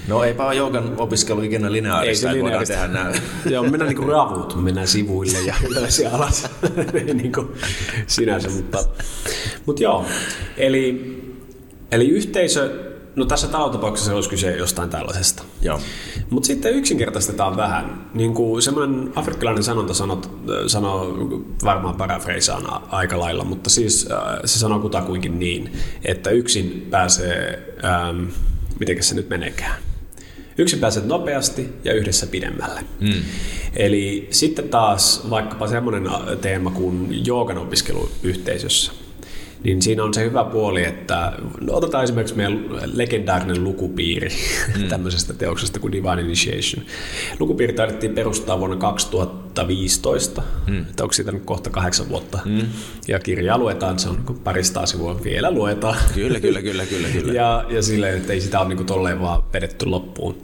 No 0.09 0.23
eipä 0.23 0.45
ole 0.45 0.55
joukan 0.55 0.93
opiskelu 0.97 1.41
ikinä 1.41 1.71
lineaarista, 1.71 2.29
ei 2.29 2.35
se 2.35 2.41
voidaan 2.41 2.67
tehdä 2.67 2.87
näin. 2.87 3.21
Joo, 3.53 3.63
mennään 3.63 3.87
niin 3.87 3.97
kuin 3.97 4.09
ravut, 4.09 4.63
mennään 4.63 4.87
sivuille 4.87 5.37
ja 5.45 5.55
ylös 5.69 5.99
ja 5.99 6.15
alas 6.15 6.47
niin 7.13 7.31
kuin 7.31 7.47
sinänsä, 8.07 8.49
mutta, 8.49 8.83
mutta 9.65 9.83
joo. 9.83 10.05
Eli, 10.57 11.19
eli 11.91 12.09
yhteisö 12.09 12.89
No 13.15 13.25
tässä 13.25 13.47
talotapauksessa 13.47 14.15
olisi 14.15 14.29
kyse 14.29 14.57
jostain 14.57 14.89
tällaisesta. 14.89 15.43
Joo. 15.61 15.79
Mutta 16.29 16.47
sitten 16.47 16.73
yksinkertaistetaan 16.73 17.57
vähän. 17.57 18.09
Niin 18.13 18.33
kuin 18.33 18.61
semmoinen 18.61 19.11
afrikkalainen 19.15 19.63
sanonta 19.63 19.93
sanot, 19.93 20.31
sanoo, 20.67 21.17
varmaan 21.63 21.95
parafreisaan 21.95 22.63
aika 22.89 23.19
lailla, 23.19 23.43
mutta 23.43 23.69
siis 23.69 24.09
äh, 24.11 24.39
se 24.45 24.59
sanoo 24.59 24.79
kutakuinkin 24.79 25.39
niin, 25.39 25.73
että 26.05 26.29
yksin 26.29 26.87
pääsee, 26.89 27.73
ähm, 27.83 28.25
miten 28.79 29.03
se 29.03 29.15
nyt 29.15 29.29
menekään. 29.29 29.88
Yksin 30.59 30.79
pääset 30.79 31.05
nopeasti 31.05 31.69
ja 31.83 31.93
yhdessä 31.93 32.27
pidemmälle. 32.27 32.81
Mm. 32.99 33.13
Eli 33.75 34.27
sitten 34.31 34.69
taas 34.69 35.29
vaikkapa 35.29 35.67
semmoinen 35.67 36.09
teema 36.41 36.71
kuin 36.71 37.25
joogan 37.25 37.57
opiskelu 37.57 38.09
yhteisössä 38.23 38.91
niin 39.63 39.81
siinä 39.81 40.03
on 40.03 40.13
se 40.13 40.23
hyvä 40.23 40.43
puoli, 40.43 40.85
että 40.85 41.33
no 41.61 41.73
otetaan 41.73 42.03
esimerkiksi 42.03 42.35
meidän 42.35 42.65
legendaarinen 42.93 43.63
lukupiiri 43.63 44.29
mm. 44.77 44.87
tämmöisestä 44.89 45.33
teoksesta 45.33 45.79
kuin 45.79 45.91
Divine 45.91 46.21
Initiation. 46.21 46.85
Lukupiiri 47.39 47.73
taidettiin 47.73 48.13
perustaa 48.13 48.59
vuonna 48.59 48.75
2015, 48.75 50.43
mm. 50.67 50.81
että 50.81 51.03
onko 51.03 51.13
siitä 51.13 51.31
nyt 51.31 51.43
kohta 51.45 51.69
kahdeksan 51.69 52.09
vuotta. 52.09 52.39
Mm. 52.45 52.61
Ja 53.07 53.19
kirjaa 53.19 53.57
luetaan, 53.57 53.99
se 53.99 54.09
on 54.09 54.39
parista 54.43 54.85
sivua 54.85 55.23
vielä 55.23 55.51
luetaan. 55.51 55.97
Kyllä, 56.13 56.39
kyllä, 56.39 56.61
kyllä, 56.61 56.85
kyllä. 56.85 57.07
kyllä. 57.19 57.33
ja, 57.33 57.65
ja 57.69 57.81
silleen, 57.81 58.17
että 58.17 58.33
ei 58.33 58.41
sitä 58.41 58.59
ole 58.59 58.75
niin 58.75 58.85
tolleen 58.85 59.21
vaan 59.21 59.43
vedetty 59.53 59.85
loppuun. 59.85 60.37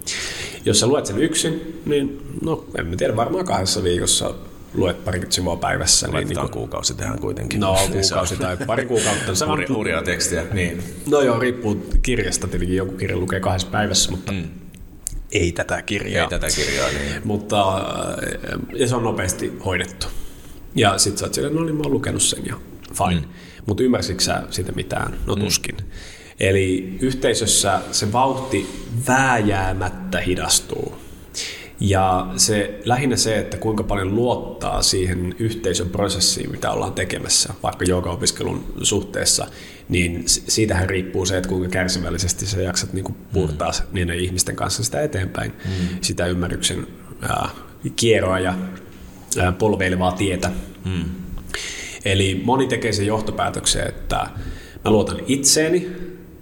Jos 0.65 0.79
sä 0.79 0.87
luet 0.87 1.05
sen 1.05 1.19
yksin, 1.19 1.81
niin 1.85 2.21
no 2.43 2.65
en 2.77 2.97
tiedä, 2.97 3.15
varmaan 3.15 3.45
kahdessa 3.45 3.83
viikossa 3.83 4.33
luet 4.75 5.05
parikymmentä 5.05 5.35
sivua 5.35 5.55
päivässä. 5.55 6.07
Niin, 6.07 6.27
niin 6.27 6.39
kuin, 6.39 6.51
kuukausi 6.51 6.93
tehdään 6.93 7.19
kuitenkin. 7.19 7.59
No 7.59 7.77
kuukausi 7.91 8.35
tai 8.35 8.57
pari 8.57 8.85
kuukautta. 8.85 9.35
Se 9.35 9.45
on 9.45 9.65
hurjaa 9.75 10.01
tekstiä, 10.01 10.43
niin. 10.51 10.83
No 11.09 11.21
joo, 11.21 11.39
riippuu 11.39 11.85
kirjasta. 12.01 12.47
Tietenkin 12.47 12.77
joku 12.77 12.91
kirja 12.91 13.17
lukee 13.17 13.39
kahdessa 13.39 13.67
päivässä, 13.67 14.11
mutta 14.11 14.31
mm. 14.31 14.43
ei 15.31 15.51
tätä 15.51 15.81
kirjaa. 15.81 16.23
Ei 16.23 16.29
tätä 16.29 16.47
kirjaa, 16.55 16.89
niin. 16.89 17.21
Mutta, 17.23 17.77
äh, 17.77 17.83
ja 18.73 18.87
se 18.87 18.95
on 18.95 19.03
nopeasti 19.03 19.53
hoidettu. 19.65 20.07
Ja 20.75 20.97
sitten 20.97 21.19
sä 21.19 21.25
oot 21.25 21.33
silleen, 21.33 21.55
no 21.55 21.63
niin 21.63 21.75
mä 21.75 21.81
oon 21.83 21.91
lukenut 21.91 22.21
sen 22.21 22.45
ja 22.45 22.55
fine. 22.93 23.21
Mm. 23.21 23.27
Mutta 23.65 23.83
ymmärsitkö 23.83 24.23
sä 24.23 24.43
sitä 24.49 24.71
mitään? 24.71 25.19
No 25.25 25.35
mm. 25.35 25.41
tuskin. 25.41 25.77
Eli 26.39 26.97
yhteisössä 27.01 27.81
se 27.91 28.11
vauhti 28.11 28.85
vääjäämättä 29.07 30.19
hidastuu. 30.19 31.04
Ja 31.79 32.27
se, 32.37 32.79
lähinnä 32.85 33.15
se, 33.15 33.37
että 33.37 33.57
kuinka 33.57 33.83
paljon 33.83 34.15
luottaa 34.15 34.81
siihen 34.81 35.35
yhteisön 35.39 35.89
prosessiin, 35.89 36.51
mitä 36.51 36.71
ollaan 36.71 36.93
tekemässä, 36.93 37.53
vaikka 37.63 37.85
opiskelun 38.11 38.73
suhteessa, 38.81 39.47
niin 39.89 40.23
siitähän 40.27 40.89
riippuu 40.89 41.25
se, 41.25 41.37
että 41.37 41.49
kuinka 41.49 41.69
kärsivällisesti 41.69 42.45
sä 42.45 42.61
jaksat 42.61 42.93
niin 42.93 43.03
kuin 43.03 43.15
purtaa 43.33 43.71
mm. 43.71 43.85
niiden 43.91 44.19
ihmisten 44.19 44.55
kanssa 44.55 44.83
sitä 44.83 45.01
eteenpäin, 45.01 45.51
mm. 45.51 45.97
sitä 46.01 46.25
ymmärryksen 46.25 46.87
ää, 47.21 47.49
kierroa 47.95 48.39
ja 48.39 48.53
ää, 49.37 49.51
polveilevaa 49.51 50.11
tietä. 50.11 50.51
Mm. 50.85 51.03
Eli 52.05 52.41
moni 52.43 52.67
tekee 52.67 52.93
sen 52.93 53.07
johtopäätöksen, 53.07 53.87
että 53.87 54.29
mä 54.85 54.91
luotan 54.91 55.19
itseeni, 55.27 55.91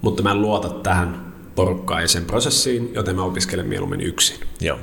mutta 0.02 0.24
mä 0.24 0.32
en 0.32 0.42
luota 0.42 0.70
tähän 0.70 1.34
porukkaan 1.56 2.02
ja 2.02 2.08
sen 2.08 2.26
prosessiin, 2.26 2.94
joten 2.94 3.16
mä 3.16 3.24
opiskelen 3.24 3.68
mieluummin 3.68 4.02
yksin. 4.02 4.38
Joo. 4.62 4.80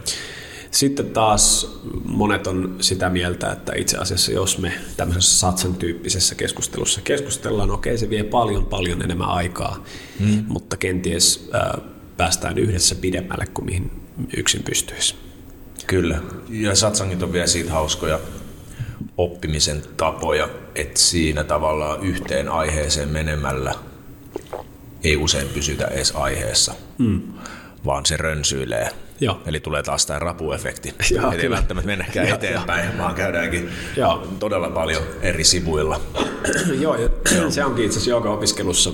Sitten 0.70 1.10
taas 1.10 1.78
monet 2.04 2.46
on 2.46 2.76
sitä 2.80 3.10
mieltä, 3.10 3.52
että 3.52 3.72
itse 3.76 3.96
asiassa 3.96 4.32
jos 4.32 4.58
me 4.58 4.72
tämmöisessä 4.96 5.38
satsan 5.38 5.74
tyyppisessä 5.74 6.34
keskustelussa 6.34 7.00
keskustellaan, 7.00 7.70
okei 7.70 7.98
se 7.98 8.10
vie 8.10 8.24
paljon 8.24 8.66
paljon 8.66 9.02
enemmän 9.02 9.28
aikaa, 9.28 9.84
mm. 10.20 10.44
mutta 10.48 10.76
kenties 10.76 11.50
äh, 11.54 11.82
päästään 12.16 12.58
yhdessä 12.58 12.94
pidemmälle 12.94 13.46
kuin 13.54 13.64
mihin 13.64 13.90
yksin 14.36 14.62
pystyisi. 14.62 15.14
Kyllä, 15.86 16.18
ja 16.48 16.74
satsangit 16.74 17.22
on 17.22 17.32
vielä 17.32 17.46
siitä 17.46 17.72
hauskoja 17.72 18.20
oppimisen 19.16 19.82
tapoja, 19.96 20.48
että 20.74 21.00
siinä 21.00 21.44
tavallaan 21.44 22.02
yhteen 22.02 22.48
aiheeseen 22.48 23.08
menemällä 23.08 23.74
ei 25.04 25.16
usein 25.16 25.48
pysytä 25.48 25.86
edes 25.86 26.12
aiheessa, 26.16 26.74
mm. 26.98 27.22
vaan 27.84 28.06
se 28.06 28.16
rönsyilee 28.16 28.88
Joo. 29.20 29.40
Eli 29.46 29.60
tulee 29.60 29.82
taas 29.82 30.06
tämä 30.06 30.18
rapuefekti. 30.18 30.94
Joo, 31.14 31.32
ei 31.32 31.50
välttämättä 31.50 31.86
mennäkään 31.86 32.28
ja, 32.28 32.34
eteenpäin, 32.34 32.86
ja. 32.86 32.98
vaan 32.98 33.14
käydäänkin 33.14 33.70
Joo. 33.96 34.26
todella 34.38 34.70
paljon 34.70 35.02
eri 35.22 35.44
sivuilla. 35.44 36.00
Joo, 36.80 36.96
ja 36.96 37.08
se 37.50 37.64
onkin 37.64 37.84
itse 37.84 37.98
asiassa 37.98 38.30
opiskelussa 38.30 38.90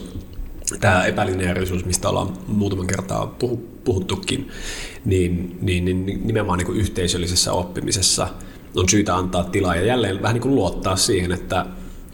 tämä 0.81 1.05
epälineaarisuus, 1.05 1.85
mistä 1.85 2.09
ollaan 2.09 2.33
muutaman 2.47 2.87
kertaa 2.87 3.37
puhuttukin, 3.85 4.51
niin, 5.05 5.59
niin, 5.61 5.85
niin 5.85 6.21
nimenomaan 6.25 6.59
niin 6.59 6.67
kuin 6.67 6.79
yhteisöllisessä 6.79 7.53
oppimisessa 7.53 8.29
on 8.77 8.89
syytä 8.89 9.17
antaa 9.17 9.45
tilaa 9.45 9.77
ja 9.77 9.85
jälleen 9.85 10.23
vähän 10.23 10.35
niin 10.35 10.43
kuin 10.43 10.55
luottaa 10.55 10.97
siihen, 10.97 11.33
että 11.33 11.67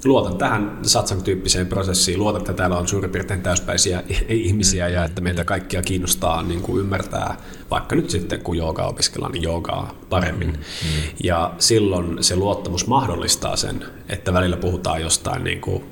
luotan 0.05 0.39
tähän 0.39 0.79
Satsang-tyyppiseen 0.83 1.67
prosessiin, 1.67 2.19
luotan, 2.19 2.41
että 2.41 2.53
täällä 2.53 2.79
on 2.79 2.89
suurin 2.89 3.11
piirtein 3.11 3.43
täyspäisiä 3.43 4.03
ihmisiä 4.29 4.89
ja 4.89 5.05
että 5.05 5.21
meitä 5.21 5.45
kaikkia 5.45 5.83
kiinnostaa 5.83 6.43
niin 6.43 6.63
kuin 6.63 6.81
ymmärtää, 6.81 7.37
vaikka 7.71 7.97
nyt 7.97 8.11
sitten 8.11 8.41
kun 8.41 8.57
joogaa 8.57 8.89
opiskellaan, 8.89 9.33
niin 9.33 9.43
joogaa 9.43 9.95
paremmin. 10.09 10.49
Mm, 10.49 10.57
mm. 10.57 11.03
Ja 11.25 11.55
silloin 11.59 12.25
se 12.25 12.37
luottamus 12.37 12.87
mahdollistaa 12.87 13.57
sen, 13.57 13.85
että 14.09 14.33
välillä 14.33 14.57
puhutaan 14.57 15.01
jostain 15.01 15.45
niin 15.45 15.61
kuin 15.61 15.85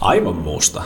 aivan 0.00 0.36
muusta. 0.36 0.82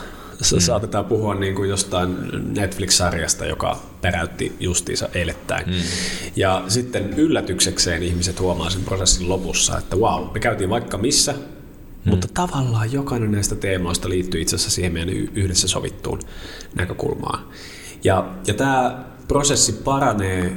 Mm. 0.52 0.60
Saatetaan 0.60 1.04
puhua 1.04 1.34
niin 1.34 1.54
kuin 1.54 1.70
jostain 1.70 2.16
Netflix-sarjasta, 2.54 3.46
joka 3.46 3.78
peräytti 4.00 4.56
justiinsa 4.60 5.08
eilettäin. 5.14 5.66
Mm. 5.66 5.74
Ja 6.36 6.64
sitten 6.68 7.12
yllätyksekseen 7.12 8.02
ihmiset 8.02 8.40
huomaa 8.40 8.70
sen 8.70 8.84
prosessin 8.84 9.28
lopussa, 9.28 9.78
että 9.78 9.96
wow, 9.96 10.32
me 10.34 10.40
käytiin 10.40 10.70
vaikka 10.70 10.98
missä, 10.98 11.34
Mm. 12.04 12.10
Mutta 12.10 12.28
tavallaan 12.34 12.92
jokainen 12.92 13.32
näistä 13.32 13.54
teemoista 13.54 14.08
liittyy 14.08 14.40
itse 14.40 14.56
asiassa 14.56 14.74
siihen 14.74 14.92
meidän 14.92 15.14
yhdessä 15.14 15.68
sovittuun 15.68 16.20
näkökulmaan. 16.74 17.44
Ja, 18.04 18.34
ja 18.46 18.54
tämä 18.54 19.04
prosessi 19.28 19.72
paranee, 19.72 20.56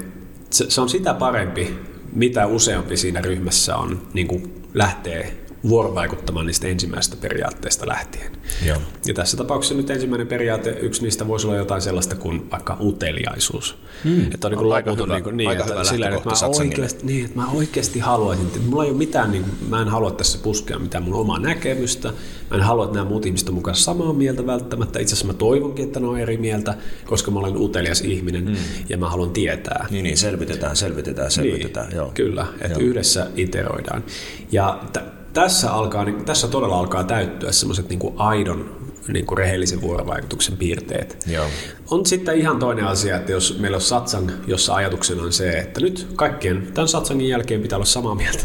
se, 0.50 0.70
se 0.70 0.82
on 0.82 0.90
sitä 0.90 1.14
parempi, 1.14 1.80
mitä 2.14 2.46
useampi 2.46 2.98
siinä 2.98 3.22
ryhmässä 3.22 3.76
on, 3.76 4.02
niin 4.14 4.28
kuin 4.28 4.66
lähtee 4.74 5.42
vuorovaikuttamaan 5.70 6.46
niistä 6.46 6.68
ensimmäistä 6.68 7.16
periaatteista 7.16 7.88
lähtien. 7.88 8.32
Joo. 8.66 8.78
Ja 9.06 9.14
tässä 9.14 9.38
tapauksessa 9.38 9.76
nyt 9.76 9.90
ensimmäinen 9.90 10.28
periaate, 10.28 10.70
yksi 10.70 11.04
niistä 11.04 11.28
voisi 11.28 11.48
olla 11.48 11.58
jotain 11.58 11.82
sellaista 11.82 12.16
kuin 12.16 12.52
vaikka 12.52 12.78
uteliaisuus. 12.80 13.78
Hmm. 14.04 14.26
Että 14.34 14.48
on 14.48 14.52
niin 14.52 14.60
kuin 14.60 14.74
aika 14.74 14.92
hyvä, 14.92 15.14
niin, 15.14 15.24
kuin, 15.24 15.38
niin 15.38 15.50
aika 15.50 15.64
että, 15.64 15.74
hyvä 15.74 15.84
sillä, 15.84 16.10
että 16.10 16.30
mä 16.30 16.48
oikeasti, 16.48 17.06
niin, 17.06 17.26
että 17.26 17.38
mä 17.38 17.48
oikeasti 17.52 18.00
haluaisin, 18.00 18.46
että 18.46 18.60
mulla 18.60 18.84
ei 18.84 18.90
ole 18.90 18.98
mitään, 18.98 19.32
niin, 19.32 19.46
mä 19.70 19.82
en 19.82 19.88
halua 19.88 20.12
tässä 20.12 20.40
puskea 20.44 20.80
mitään 20.80 21.04
mun 21.04 21.14
omaa 21.14 21.40
näkemystä, 21.40 22.14
mä 22.50 22.58
en 22.58 22.62
halua, 22.62 22.86
että 22.86 22.98
nämä 22.98 23.10
muut 23.10 23.26
ihmiset 23.26 23.50
on 23.50 23.56
mukaan 23.56 23.76
samaa 23.76 24.14
mieltä 24.14 24.46
välttämättä, 24.46 25.00
itse 25.00 25.14
asiassa 25.14 25.28
mä 25.28 25.34
toivonkin, 25.34 25.86
että 25.86 26.00
ne 26.00 26.08
on 26.08 26.20
eri 26.20 26.38
mieltä, 26.38 26.76
koska 27.06 27.32
mä 27.32 27.40
olen 27.40 27.58
utelias 27.58 28.02
ihminen 28.02 28.46
hmm. 28.46 28.56
ja 28.90 28.98
mä 28.98 29.10
haluan 29.10 29.32
tietää. 29.32 29.88
Niin, 29.92 30.04
niin 30.04 30.18
selvitetään, 30.18 30.76
selvitetään, 30.76 31.32
selvitetään. 31.32 31.88
Niin, 31.88 31.98
Joo. 31.98 32.12
Kyllä, 32.14 32.46
että 32.62 32.80
Joo. 32.80 32.90
yhdessä 32.90 33.28
iteroidaan. 33.36 34.04
Ja 34.52 34.80
t- 34.94 35.21
tässä, 35.34 35.74
alkaa, 35.74 36.06
niin, 36.06 36.26
tässä 36.26 36.48
todella 36.48 36.80
alkaa 36.80 37.04
täyttyä 37.04 37.52
semmoiset 37.52 37.90
niin 37.90 38.14
aidon 38.16 38.82
niin 39.08 39.26
kuin 39.26 39.38
rehellisen 39.38 39.82
vuorovaikutuksen 39.82 40.58
piirteet. 40.58 41.24
Joo. 41.28 41.46
On 41.92 42.06
sitten 42.06 42.38
ihan 42.38 42.60
toinen 42.60 42.86
asia, 42.86 43.16
että 43.16 43.32
jos 43.32 43.60
meillä 43.60 43.76
on 43.76 43.82
satsang, 43.82 44.32
jossa 44.48 44.76
ajatuksena 44.76 45.24
on 45.24 45.34
se, 45.34 45.50
että 45.52 45.82
nyt 45.82 46.08
kaikkien 46.16 46.68
tämän 46.74 46.88
satsangin 46.88 47.30
jälkeen 47.30 47.62
pitää 47.62 47.78
olla 47.78 47.86
samaa 47.86 48.16
mieltä 48.16 48.44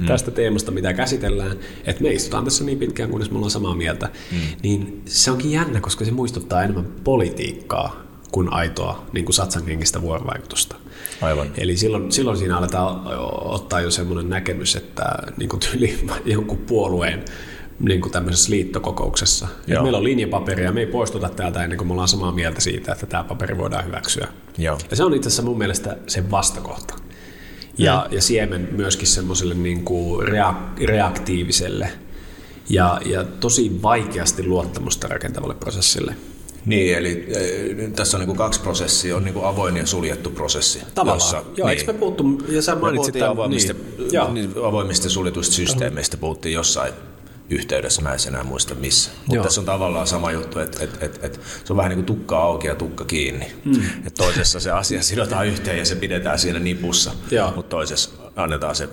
mm. 0.00 0.06
tästä 0.06 0.30
teemasta, 0.30 0.70
mitä 0.70 0.92
käsitellään, 0.92 1.56
että 1.84 2.02
me 2.02 2.08
istutaan 2.08 2.44
tässä 2.44 2.64
niin 2.64 2.78
pitkään, 2.78 3.10
kunnes 3.10 3.30
me 3.30 3.36
ollaan 3.36 3.50
samaa 3.50 3.74
mieltä, 3.74 4.08
mm. 4.32 4.38
niin 4.62 5.02
se 5.04 5.30
onkin 5.30 5.50
jännä, 5.50 5.80
koska 5.80 6.04
se 6.04 6.10
muistuttaa 6.10 6.62
enemmän 6.62 6.86
politiikkaa 7.04 8.05
kuin 8.32 8.52
aitoa 8.52 9.06
niin 9.12 9.24
kuin 9.24 9.34
satsanghenkistä 9.34 10.02
vuorovaikutusta. 10.02 10.76
Aivan. 11.20 11.50
Eli 11.58 11.76
silloin, 11.76 12.12
silloin 12.12 12.38
siinä 12.38 12.58
aletaan 12.58 13.02
ottaa 13.44 13.80
jo 13.80 13.90
semmoinen 13.90 14.30
näkemys, 14.30 14.76
että 14.76 15.04
niin 15.36 15.48
kuin 15.48 15.60
tyyli 15.60 15.98
jonkun 16.24 16.58
puolueen 16.58 17.24
niin 17.80 18.00
kuin 18.00 18.12
tämmöisessä 18.12 18.50
liittokokouksessa. 18.50 19.48
Meillä 19.82 19.98
on 19.98 20.04
linjapaperi 20.04 20.64
ja 20.64 20.72
me 20.72 20.80
ei 20.80 20.86
poistuta 20.86 21.28
täältä 21.28 21.62
ennen 21.62 21.78
kuin 21.78 21.88
me 21.88 21.92
ollaan 21.92 22.08
samaa 22.08 22.32
mieltä 22.32 22.60
siitä, 22.60 22.92
että 22.92 23.06
tämä 23.06 23.24
paperi 23.24 23.58
voidaan 23.58 23.86
hyväksyä. 23.86 24.28
Joo. 24.58 24.78
Ja 24.90 24.96
se 24.96 25.04
on 25.04 25.14
itse 25.14 25.26
asiassa 25.26 25.42
mun 25.42 25.58
mielestä 25.58 25.96
se 26.06 26.30
vastakohta. 26.30 26.94
Ja, 27.78 28.06
mm. 28.08 28.14
ja 28.14 28.22
siemen 28.22 28.68
myöskin 28.72 29.06
semmoiselle 29.06 29.54
niin 29.54 29.84
kuin 29.84 30.28
reak- 30.28 30.84
reaktiiviselle 30.86 31.88
ja, 32.68 33.00
ja 33.04 33.24
tosi 33.24 33.82
vaikeasti 33.82 34.46
luottamusta 34.46 35.08
rakentavalle 35.08 35.54
prosessille. 35.54 36.16
Niin, 36.66 36.96
eli 36.96 37.28
äh, 37.84 37.92
tässä 37.92 38.16
on 38.16 38.20
niin 38.20 38.26
kuin 38.26 38.36
kaksi 38.36 38.60
prosessia, 38.60 39.16
on 39.16 39.24
niin 39.24 39.34
kuin 39.34 39.46
avoin 39.46 39.76
ja 39.76 39.86
suljettu 39.86 40.30
prosessi. 40.30 40.82
Tavallaan, 40.94 41.16
jossa, 41.16 41.36
joo, 41.36 41.68
niin, 41.68 41.78
eikö 41.78 41.92
me 41.92 41.98
puhuttu, 41.98 42.42
ja 42.48 42.62
sä 42.62 42.74
mainitsit 42.74 43.12
tämän, 43.12 43.30
avoimista, 43.30 43.74
niin, 43.98 44.34
niin, 44.34 44.50
avoimista 44.64 45.08
suljetuista 45.08 45.54
systeemeistä, 45.54 46.16
puhuttiin 46.16 46.52
jossain 46.52 46.92
yhteydessä, 47.50 48.02
mä 48.02 48.12
en 48.12 48.18
enää 48.28 48.44
muista 48.44 48.74
missä. 48.74 49.10
Mutta 49.26 49.42
tässä 49.42 49.60
on 49.60 49.64
tavallaan 49.64 50.06
sama 50.06 50.32
juttu, 50.32 50.58
että 50.58 50.84
et, 50.84 51.02
et, 51.02 51.24
et, 51.24 51.40
se 51.64 51.72
on 51.72 51.76
vähän 51.76 51.90
niin 51.90 51.96
kuin 51.96 52.06
tukka 52.06 52.38
auki 52.38 52.66
ja 52.66 52.74
tukka 52.74 53.04
kiinni. 53.04 53.52
Mm. 53.64 53.82
Et 54.06 54.14
toisessa 54.14 54.60
se 54.60 54.70
asia 54.70 55.02
sidotaan 55.02 55.46
yhteen 55.46 55.78
ja 55.78 55.84
se 55.84 55.94
pidetään 55.94 56.38
siinä 56.38 56.58
nipussa, 56.58 57.12
mutta 57.54 57.70
toisessa 57.70 58.10
annetaan 58.36 58.76
se, 58.76 58.88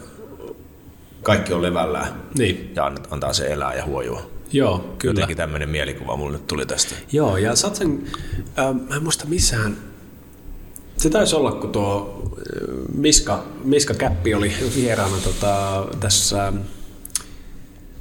kaikki 1.23 1.53
on 1.53 1.61
levällään 1.61 2.13
niin. 2.37 2.71
ja 2.75 2.91
antaa 3.09 3.33
se 3.33 3.47
elää 3.47 3.75
ja 3.75 3.85
huojua. 3.85 4.21
Joo, 4.51 4.95
kyllä. 4.99 5.13
Jotenkin 5.13 5.37
tämmöinen 5.37 5.69
mielikuva 5.69 6.17
mulle 6.17 6.37
nyt 6.37 6.47
tuli 6.47 6.65
tästä. 6.65 6.95
Joo, 7.11 7.37
ja 7.37 7.55
Satsen, 7.55 8.03
äh, 8.59 8.75
mä 8.89 8.95
en 8.95 9.03
muista 9.03 9.25
missään, 9.25 9.77
se 10.97 11.09
taisi 11.09 11.35
olla, 11.35 11.51
kun 11.51 11.71
tuo 11.71 12.21
äh, 12.25 12.75
Miska, 12.95 13.43
Miska 13.63 13.93
Käppi 13.93 14.33
oli 14.33 14.51
vieraana 14.75 15.17
tota, 15.23 15.85
tässä 15.99 16.53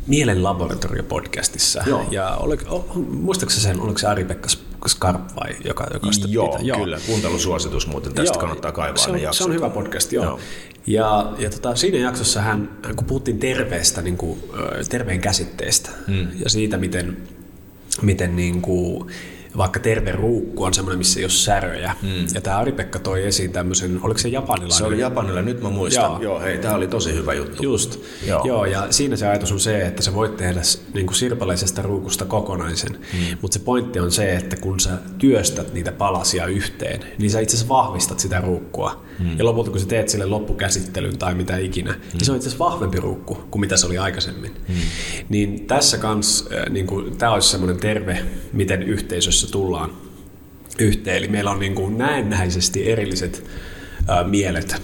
Mielen 0.06 0.42
laboratorio-podcastissa. 0.42 1.82
Joo. 1.86 2.04
Ja 2.10 2.36
oliko, 2.36 2.92
muistaakseni 3.10 3.62
sen, 3.62 3.80
oliko 3.80 3.98
se 3.98 4.06
Ari-Pekka 4.06 4.48
Skarp 4.88 5.36
vai 5.36 5.56
joka, 5.64 5.86
joka 5.92 6.12
sitä 6.12 6.28
joo, 6.30 6.48
pitää? 6.48 6.66
joo, 6.66 6.78
kyllä. 6.78 6.98
Kuuntelusuositus 7.06 7.86
muuten. 7.86 8.14
Tästä 8.14 8.34
joo. 8.34 8.40
kannattaa 8.40 8.72
kaivaa 8.72 8.96
se 8.96 9.10
on, 9.10 9.16
ne 9.16 9.28
Se 9.32 9.44
on 9.44 9.54
hyvä 9.54 9.70
podcast, 9.70 10.12
joo. 10.12 10.24
joo. 10.24 10.40
Ja, 10.86 11.32
ja 11.38 11.50
tota, 11.50 11.76
siinä 11.76 11.98
jaksossa 11.98 12.40
hän, 12.40 12.70
kun 12.96 13.06
puhuttiin 13.06 13.38
terveestä, 13.38 14.02
niin 14.02 14.16
kuin, 14.16 14.38
terveen 14.88 15.20
käsitteestä 15.20 15.90
mm. 16.06 16.28
ja 16.44 16.50
siitä, 16.50 16.76
miten, 16.76 17.16
miten 18.02 18.36
niin 18.36 18.62
kuin, 18.62 19.10
vaikka 19.56 19.80
terve 19.80 20.12
ruukku 20.12 20.64
on 20.64 20.74
semmoinen, 20.74 20.98
missä 20.98 21.20
ei 21.20 21.24
ole 21.24 21.30
säröjä. 21.30 21.96
Mm. 22.02 22.26
Ja 22.34 22.40
tämä 22.40 22.58
Ari-Pekka 22.58 22.98
toi 22.98 23.26
esiin 23.26 23.52
tämmöisen, 23.52 24.00
oliko 24.02 24.18
se 24.18 24.28
japanilainen? 24.28 24.78
Se 24.78 24.84
oli 24.84 24.98
japanilainen, 24.98 25.54
nyt 25.54 25.62
mä 25.62 25.70
muistan. 25.70 26.02
Joo, 26.02 26.22
Joo 26.22 26.40
hei, 26.40 26.58
tämä 26.58 26.74
oli 26.74 26.86
tosi 26.86 27.14
hyvä 27.14 27.34
juttu. 27.34 27.62
Just. 27.62 28.00
Joo. 28.26 28.42
Joo, 28.44 28.64
ja 28.64 28.86
siinä 28.90 29.16
se 29.16 29.26
ajatus 29.26 29.52
on 29.52 29.60
se, 29.60 29.86
että 29.86 30.02
sä 30.02 30.14
voit 30.14 30.36
tehdä 30.36 30.60
niin 30.94 31.06
kuin 31.06 31.16
sirpaleisesta 31.16 31.82
ruukusta 31.82 32.24
kokonaisen, 32.24 32.92
mm. 32.92 33.38
mutta 33.40 33.58
se 33.58 33.64
pointti 33.64 34.00
on 34.00 34.12
se, 34.12 34.36
että 34.36 34.56
kun 34.56 34.80
sä 34.80 34.90
työstät 35.18 35.74
niitä 35.74 35.92
palasia 35.92 36.46
yhteen, 36.46 37.00
niin 37.18 37.30
sä 37.30 37.40
itse 37.40 37.56
asiassa 37.56 37.74
vahvistat 37.74 38.20
sitä 38.20 38.40
ruukkua. 38.40 39.04
Mm. 39.18 39.38
Ja 39.38 39.44
lopulta 39.44 39.70
kun 39.70 39.80
sä 39.80 39.86
teet 39.86 40.08
sille 40.08 40.26
loppukäsittelyn 40.26 41.18
tai 41.18 41.34
mitä 41.34 41.56
ikinä, 41.56 41.92
mm. 41.92 41.98
niin 42.12 42.24
se 42.24 42.32
on 42.32 42.36
itse 42.36 42.48
asiassa 42.48 42.64
vahvempi 42.64 43.00
ruukku 43.00 43.34
kuin 43.50 43.60
mitä 43.60 43.76
se 43.76 43.86
oli 43.86 43.98
aikaisemmin. 43.98 44.50
Mm. 44.68 44.74
Niin 45.28 45.66
tässä 45.66 45.98
kans, 45.98 46.48
niin 46.70 46.86
kuin, 46.86 47.16
tämä 47.16 47.32
olisi 47.32 47.48
semmoinen 47.48 47.76
terve, 47.76 48.18
miten 48.52 48.82
yhteisössä 48.82 49.41
tullaan 49.46 49.90
yhteen. 50.78 51.16
Eli 51.16 51.28
meillä 51.28 51.50
on 51.50 51.58
niin 51.58 51.74
kuin 51.74 51.98
näennäisesti 51.98 52.90
erilliset 52.90 53.44
ää, 54.08 54.24
mielet 54.24 54.82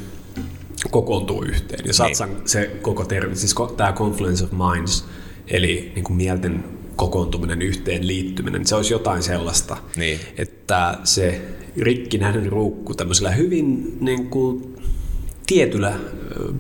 kokoontuu 0.90 1.42
yhteen. 1.42 1.86
Ja 1.86 1.92
satsan 1.92 2.34
niin. 2.34 2.48
se 2.48 2.70
koko 2.82 3.04
termi, 3.04 3.36
siis 3.36 3.54
tämä 3.76 3.92
confluence 3.92 4.44
of 4.44 4.50
minds, 4.52 5.04
eli 5.46 5.92
niin 5.94 6.04
kuin 6.04 6.16
mielten 6.16 6.64
kokoontuminen, 6.96 7.62
yhteen 7.62 8.06
liittyminen, 8.06 8.66
se 8.66 8.74
olisi 8.74 8.94
jotain 8.94 9.22
sellaista, 9.22 9.76
niin. 9.96 10.20
että 10.38 10.98
se 11.04 11.40
rikkinäinen 11.76 12.46
ruukku 12.46 12.94
tämmöisellä 12.94 13.30
hyvin 13.30 13.98
niin 14.00 14.26
kuin, 14.26 14.77
tietyllä, 15.48 15.92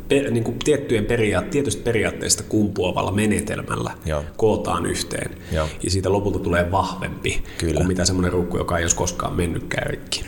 per, 0.08 0.30
niin 0.30 0.44
kuin 0.44 0.58
tiettyjen 0.58 1.04
periaat, 1.04 1.50
tietystä 1.50 1.82
periaatteista 1.84 2.42
kumpuavalla 2.42 3.12
menetelmällä 3.12 3.90
Joo. 4.06 4.24
kootaan 4.36 4.86
yhteen. 4.86 5.30
Joo. 5.52 5.68
Ja 5.82 5.90
siitä 5.90 6.12
lopulta 6.12 6.38
tulee 6.38 6.70
vahvempi 6.70 7.42
Kyllä. 7.58 7.74
kuin 7.74 7.86
mitä 7.86 8.04
semmoinen 8.04 8.32
ruukku, 8.32 8.56
joka 8.56 8.78
ei 8.78 8.84
olisi 8.84 8.96
koskaan 8.96 9.34
mennytkään 9.34 9.86
rikki. 9.86 10.24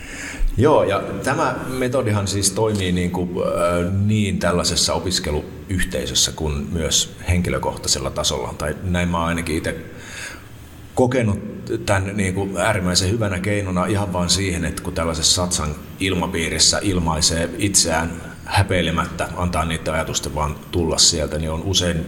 Joo, 0.56 0.84
ja 0.84 1.02
tämä 1.24 1.56
metodihan 1.68 2.28
siis 2.28 2.50
toimii 2.50 2.92
niin, 2.92 3.10
kuin, 3.10 3.30
äh, 3.30 3.92
niin 4.06 4.38
tällaisessa 4.38 4.94
opiskeluyhteisössä 4.94 6.32
kuin 6.32 6.66
myös 6.72 7.16
henkilökohtaisella 7.28 8.10
tasolla. 8.10 8.54
Tai 8.58 8.76
näin 8.82 9.08
mä 9.08 9.24
ainakin 9.24 9.56
itse 9.56 9.76
kokenut 10.94 11.38
tämän 11.86 12.16
niin 12.16 12.34
kuin 12.34 12.56
äärimmäisen 12.56 13.10
hyvänä 13.10 13.38
keinona 13.38 13.86
ihan 13.86 14.12
vain 14.12 14.30
siihen, 14.30 14.64
että 14.64 14.82
kun 14.82 14.94
tällaisessa 14.94 15.34
satsan 15.34 15.74
ilmapiirissä 16.00 16.78
ilmaisee 16.82 17.50
itseään 17.58 18.29
häpeilemättä, 18.50 19.28
antaa 19.36 19.64
niitä 19.64 19.92
ajatusten 19.92 20.34
vaan 20.34 20.56
tulla 20.70 20.98
sieltä, 20.98 21.38
niin 21.38 21.50
on 21.50 21.62
usein 21.62 22.06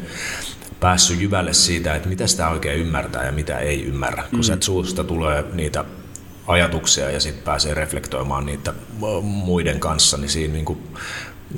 päässyt 0.81 1.21
jyvälle 1.21 1.53
siitä, 1.53 1.95
että 1.95 2.09
mitä 2.09 2.27
sitä 2.27 2.49
oikein 2.49 2.81
ymmärtää 2.81 3.25
ja 3.25 3.33
mitä 3.33 3.59
ei 3.59 3.85
ymmärrä. 3.85 4.25
Kun 4.31 4.39
mm. 4.39 4.43
sieltä 4.43 4.65
suusta 4.65 5.05
tulee 5.05 5.45
niitä 5.53 5.85
ajatuksia 6.47 7.11
ja 7.11 7.21
sitten 7.21 7.45
pääsee 7.45 7.75
reflektoimaan 7.75 8.47
niitä 8.47 8.75
muiden 9.23 9.81
kanssa, 9.81 10.17
niin 10.17 10.31
siinä 10.31 10.53
niin 10.53 10.65
kuin 10.65 10.79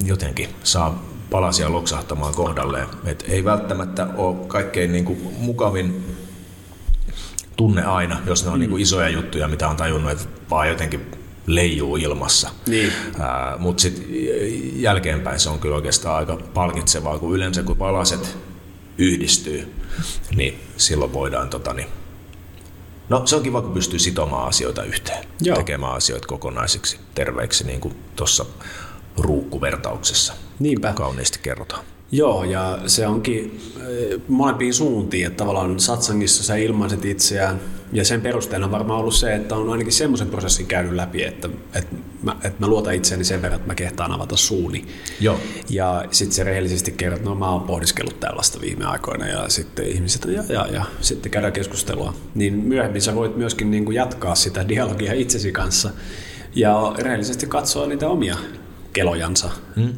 jotenkin 0.04 0.48
saa 0.64 1.04
palasia 1.30 1.72
loksahtamaan 1.72 2.34
kohdalleen. 2.34 2.86
Et 3.04 3.24
ei 3.28 3.44
välttämättä 3.44 4.06
ole 4.16 4.46
kaikkein 4.46 4.92
niin 4.92 5.04
kuin 5.04 5.18
mukavin 5.38 6.16
tunne 7.56 7.84
aina, 7.84 8.20
jos 8.26 8.44
ne 8.44 8.50
on 8.50 8.56
mm. 8.56 8.60
niin 8.60 8.70
kuin 8.70 8.82
isoja 8.82 9.08
juttuja, 9.08 9.48
mitä 9.48 9.68
on 9.68 9.76
tajunnut, 9.76 10.12
että 10.12 10.24
vaan 10.50 10.68
jotenkin 10.68 11.23
leijuu 11.46 11.96
ilmassa. 11.96 12.50
Niin. 12.66 12.92
Mutta 13.58 13.80
sitten 13.80 14.04
jälkeenpäin 14.82 15.40
se 15.40 15.48
on 15.50 15.58
kyllä 15.58 15.76
oikeastaan 15.76 16.16
aika 16.16 16.38
palkitsevaa, 16.54 17.18
kun 17.18 17.34
yleensä 17.34 17.62
kun 17.62 17.76
palaset 17.76 18.36
yhdistyy, 18.98 19.74
niin 20.36 20.60
silloin 20.76 21.12
voidaan 21.12 21.50
tota, 21.50 21.72
niin, 21.74 21.88
No 23.08 23.26
se 23.26 23.36
on 23.36 23.42
kiva, 23.42 23.62
kun 23.62 23.72
pystyy 23.74 23.98
sitomaan 23.98 24.48
asioita 24.48 24.82
yhteen, 24.82 25.24
Joo. 25.40 25.56
tekemään 25.56 25.94
asioita 25.94 26.26
kokonaisiksi, 26.26 26.98
terveiksi, 27.14 27.64
niin 27.66 27.80
kuin 27.80 27.94
tuossa 28.16 28.44
ruukkuvertauksessa 29.18 30.34
Niinpä. 30.58 30.92
kauniisti 30.92 31.38
kerrotaan. 31.42 31.84
Joo, 32.14 32.44
ja 32.44 32.78
se 32.86 33.06
onkin 33.06 33.60
eh, 33.76 34.20
molempiin 34.28 34.74
suuntiin, 34.74 35.26
että 35.26 35.36
tavallaan 35.36 35.80
satsangissa 35.80 36.44
sä 36.44 36.56
ilmaiset 36.56 37.04
itseään, 37.04 37.60
ja 37.92 38.04
sen 38.04 38.20
perusteella 38.20 38.66
on 38.66 38.72
varmaan 38.72 39.00
ollut 39.00 39.14
se, 39.14 39.34
että 39.34 39.54
on 39.54 39.70
ainakin 39.70 39.92
semmoisen 39.92 40.28
prosessin 40.28 40.66
käynyt 40.66 40.92
läpi, 40.92 41.24
että, 41.24 41.48
että, 41.74 41.96
mä, 42.22 42.36
että 42.44 42.56
mä 42.58 42.66
luotan 42.66 42.94
itseäni 42.94 43.24
sen 43.24 43.42
verran, 43.42 43.56
että 43.56 43.70
mä 43.70 43.74
kehtaan 43.74 44.12
avata 44.12 44.36
suuni. 44.36 44.84
Joo. 45.20 45.40
Ja 45.70 46.04
sitten 46.10 46.34
se 46.34 46.44
rehellisesti 46.44 46.92
kerrot, 46.92 47.16
että 47.16 47.30
no 47.30 47.34
mä 47.34 47.50
oon 47.50 47.62
pohdiskellut 47.62 48.20
tällaista 48.20 48.60
viime 48.60 48.84
aikoina, 48.84 49.28
ja 49.28 49.48
sitten 49.48 49.86
ihmiset, 49.86 50.24
ja, 50.24 50.42
ja, 50.48 50.66
ja 50.66 50.84
sitten 51.00 51.32
käydään 51.32 51.52
keskustelua. 51.52 52.14
Niin 52.34 52.54
myöhemmin 52.54 53.02
sä 53.02 53.14
voit 53.14 53.36
myöskin 53.36 53.70
niin 53.70 53.84
kuin 53.84 53.94
jatkaa 53.94 54.34
sitä 54.34 54.68
dialogia 54.68 55.12
itsesi 55.12 55.52
kanssa, 55.52 55.90
ja 56.54 56.94
rehellisesti 56.98 57.46
katsoa 57.46 57.86
niitä 57.86 58.08
omia 58.08 58.36
kelojansa. 58.92 59.50
Hmm 59.76 59.94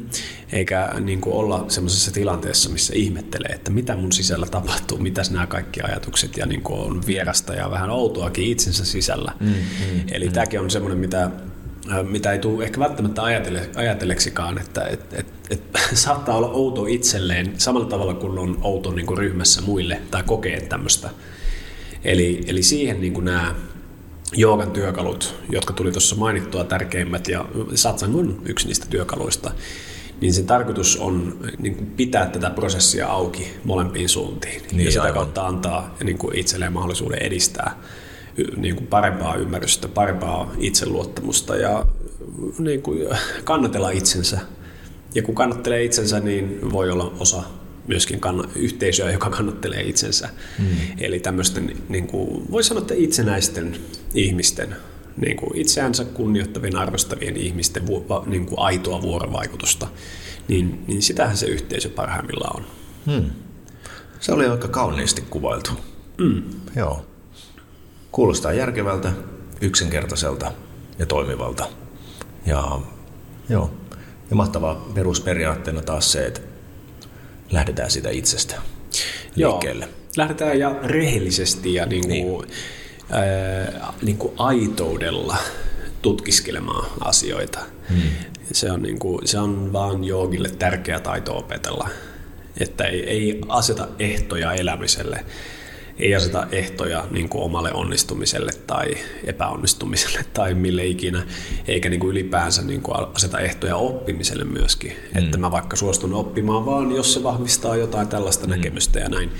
eikä 0.51 0.89
niin 0.99 1.21
kuin 1.21 1.35
olla 1.35 1.65
semmoisessa 1.67 2.11
tilanteessa, 2.11 2.69
missä 2.69 2.93
ihmettelee, 2.95 3.51
että 3.51 3.71
mitä 3.71 3.95
mun 3.95 4.11
sisällä 4.11 4.45
tapahtuu, 4.45 4.97
mitäs 4.97 5.31
nämä 5.31 5.47
kaikki 5.47 5.81
ajatukset 5.81 6.37
ja 6.37 6.45
niin 6.45 6.61
kuin 6.61 6.79
on 6.79 7.01
vierasta 7.07 7.53
ja 7.53 7.71
vähän 7.71 7.89
outoakin 7.89 8.45
itsensä 8.45 8.85
sisällä. 8.85 9.31
Mm, 9.39 9.47
mm, 9.47 10.01
Eli 10.11 10.27
mm. 10.27 10.33
tämäkin 10.33 10.59
on 10.59 10.69
semmoinen, 10.69 10.99
mitä, 10.99 11.23
äh, 11.23 12.03
mitä 12.03 12.31
ei 12.31 12.39
tule 12.39 12.63
ehkä 12.63 12.79
välttämättä 12.79 13.23
ajatelle, 13.23 13.69
ajatelleksikaan, 13.75 14.57
että 14.57 14.83
et, 14.83 15.13
et, 15.13 15.27
et, 15.49 15.61
saattaa 15.93 16.37
olla 16.37 16.49
outo 16.49 16.85
itselleen 16.85 17.53
samalla 17.57 17.87
tavalla 17.87 18.13
kuin 18.13 18.39
on 18.39 18.57
outo 18.61 18.91
niin 18.91 19.05
kuin 19.05 19.17
ryhmässä 19.17 19.61
muille 19.61 20.01
tai 20.11 20.23
kokee 20.23 20.61
tämmöistä. 20.61 21.09
Eli, 22.03 22.43
eli 22.47 22.63
siihen 22.63 23.01
niin 23.01 23.13
kuin 23.13 23.25
nämä 23.25 23.55
joogan 24.33 24.71
työkalut, 24.71 25.35
jotka 25.49 25.73
tuli 25.73 25.91
tuossa 25.91 26.15
mainittua 26.15 26.63
tärkeimmät, 26.63 27.27
ja 27.27 27.45
satsang 27.75 28.15
on 28.15 28.41
yksi 28.45 28.67
niistä 28.67 28.85
työkaluista, 28.89 29.51
niin 30.21 30.33
sen 30.33 30.45
tarkoitus 30.45 30.97
on 30.97 31.37
niin 31.59 31.75
kuin 31.75 31.87
pitää 31.87 32.25
tätä 32.25 32.49
prosessia 32.49 33.07
auki 33.07 33.53
molempiin 33.63 34.09
suuntiin 34.09 34.61
niin, 34.71 34.85
ja 34.85 34.91
sitä 34.91 35.01
aivan. 35.01 35.13
kautta 35.13 35.47
antaa 35.47 35.95
niin 36.03 36.17
kuin 36.17 36.37
itselleen 36.37 36.73
mahdollisuuden 36.73 37.21
edistää 37.21 37.77
niin 38.57 38.75
kuin 38.75 38.87
parempaa 38.87 39.35
ymmärrystä, 39.35 39.87
parempaa 39.87 40.51
itseluottamusta 40.57 41.55
ja 41.55 41.85
niin 42.59 42.81
kuin 42.81 43.07
kannatella 43.43 43.89
itsensä. 43.89 44.39
Ja 45.15 45.21
kun 45.23 45.35
kannattelee 45.35 45.83
itsensä, 45.83 46.19
niin 46.19 46.71
voi 46.71 46.89
olla 46.89 47.13
osa 47.19 47.43
myöskin 47.87 48.21
kann- 48.25 48.49
yhteisöä, 48.55 49.11
joka 49.11 49.29
kannattelee 49.29 49.81
itsensä. 49.81 50.29
Mm. 50.59 50.65
Eli 50.97 51.19
tämmöisten, 51.19 51.77
niin 51.89 52.07
kuin, 52.07 52.51
voi 52.51 52.63
sanoa, 52.63 52.81
että 52.81 52.93
itsenäisten 52.97 53.77
ihmisten 54.13 54.75
niin 55.17 55.37
kuin 55.37 55.57
itseänsä 55.57 56.05
kunnioittavien, 56.05 56.75
arvostavien 56.75 57.37
ihmisten 57.37 57.87
vu, 57.87 58.05
niin 58.25 58.45
kuin 58.45 58.59
aitoa 58.59 59.01
vuorovaikutusta, 59.01 59.87
niin, 60.47 60.83
niin 60.87 61.01
sitähän 61.01 61.37
se 61.37 61.45
yhteisö 61.45 61.89
parhaimmillaan 61.89 62.55
on. 62.55 62.65
Hmm. 63.05 63.31
Se 64.19 64.33
oli 64.33 64.47
aika 64.47 64.67
kauniisti 64.67 65.23
kuvailtu. 65.29 65.71
Mm. 66.17 66.43
Joo. 66.75 67.05
Kuulostaa 68.11 68.53
järkevältä, 68.53 69.11
yksinkertaiselta 69.61 70.51
ja 70.99 71.05
toimivalta. 71.05 71.67
Ja, 72.45 72.79
joo. 73.49 73.71
ja 74.29 74.35
mahtavaa 74.35 74.75
perusperiaatteena 74.93 75.81
taas 75.81 76.11
se, 76.11 76.25
että 76.25 76.41
lähdetään 77.51 77.91
sitä 77.91 78.09
itsestä 78.09 78.55
liikkeelle. 79.35 79.85
Joo. 79.85 79.93
Lähdetään 80.17 80.59
ja 80.59 80.75
rehellisesti 80.83 81.73
ja 81.73 81.85
niin 81.85 82.01
kuin, 82.01 82.47
niin. 82.47 82.57
Ää, 83.11 83.93
niin 84.01 84.17
kuin 84.17 84.33
aitoudella 84.37 85.37
tutkiskelemaan 86.01 86.89
asioita. 86.99 87.59
Hmm. 87.89 88.01
Se, 88.51 88.71
on 88.71 88.81
niin 88.81 88.99
kuin, 88.99 89.27
se 89.27 89.39
on 89.39 89.73
vaan 89.73 90.03
joogille 90.03 90.49
tärkeä 90.49 90.99
taito 90.99 91.37
opetella, 91.37 91.89
että 92.59 92.83
ei, 92.83 93.09
ei 93.09 93.41
aseta 93.49 93.87
ehtoja 93.99 94.53
elämiselle 94.53 95.25
ei 95.99 96.15
aseta 96.15 96.47
ehtoja 96.51 97.05
niin 97.11 97.29
kuin 97.29 97.43
omalle 97.43 97.73
onnistumiselle 97.73 98.51
tai 98.67 98.97
epäonnistumiselle 99.23 100.25
tai 100.33 100.53
mille 100.53 100.85
ikinä, 100.85 101.23
eikä 101.67 101.89
niin 101.89 101.99
kuin 101.99 102.11
ylipäänsä 102.11 102.61
niin 102.61 102.81
kuin 102.81 102.95
aseta 103.13 103.39
ehtoja 103.39 103.75
oppimiselle 103.75 104.43
myöskin. 104.43 104.91
Mm. 104.91 105.23
Että 105.23 105.37
mä 105.37 105.51
vaikka 105.51 105.75
suostun 105.75 106.13
oppimaan 106.13 106.65
vaan, 106.65 106.91
jos 106.91 107.13
se 107.13 107.23
vahvistaa 107.23 107.75
jotain 107.75 108.07
tällaista 108.07 108.47
mm. 108.47 108.51
näkemystä 108.51 108.99
ja 108.99 109.09
näin. 109.09 109.31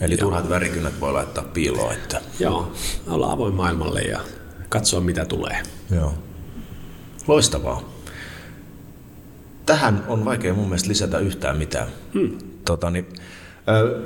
Eli 0.00 0.14
ja, 0.14 0.18
turhat 0.18 0.48
värikynät 0.48 1.00
voi 1.00 1.12
laittaa 1.12 1.44
piiloon. 1.44 1.92
Että... 1.92 2.20
Joo, 2.40 2.72
olla 3.08 3.32
avoin 3.32 3.54
maailmalle 3.54 4.00
ja 4.00 4.20
katsoa 4.68 5.00
mitä 5.00 5.24
tulee. 5.24 5.62
Joo. 5.90 6.14
Loistavaa. 7.26 7.82
Tähän 9.66 10.04
on 10.08 10.24
vaikea 10.24 10.54
mun 10.54 10.68
mielestä 10.68 10.88
lisätä 10.88 11.18
yhtään 11.18 11.58
mitään. 11.58 11.88
Hmm. 12.14 12.38
Tota, 12.64 12.90
niin, 12.90 13.06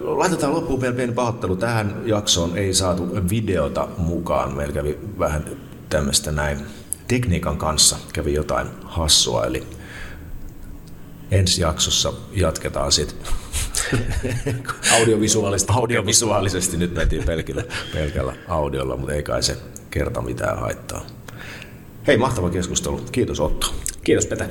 Laitetaan 0.00 0.55
loppuun 0.55 0.81
vielä 0.81 0.94
pieni 0.94 1.12
pahoittelu. 1.12 1.57
Tähän 1.57 2.02
jaksoon 2.05 2.57
ei 2.57 2.74
saatu 2.74 3.09
videota 3.31 3.88
mukaan. 3.98 4.57
Meillä 4.57 4.74
kävi 4.74 4.98
vähän 5.18 5.44
tämmöistä 5.88 6.33
näin 6.33 6.59
tekniikan 7.09 7.57
kanssa 7.57 7.96
kävi 8.12 8.35
jotain 8.35 8.66
hassua, 8.85 9.46
eli 9.46 9.66
ensi 11.31 11.62
jaksossa 11.62 12.12
jatketaan 12.33 12.92
sitten 12.92 13.18
audiovisuaalisesti. 14.98 15.72
audiovisuaalisesti. 15.76 16.76
Nyt 16.76 16.94
mentiin 16.94 17.24
pelkillä, 17.24 17.64
pelkällä 17.92 18.36
audiolla, 18.48 18.96
mutta 18.96 19.14
ei 19.14 19.22
kai 19.22 19.42
se 19.42 19.56
kerta 19.90 20.22
mitään 20.22 20.58
haittaa. 20.58 21.06
Hei, 22.06 22.16
mahtava 22.16 22.50
keskustelu. 22.50 23.00
Kiitos 23.12 23.40
Otto. 23.40 23.74
Kiitos 24.04 24.26
Pete. 24.26 24.48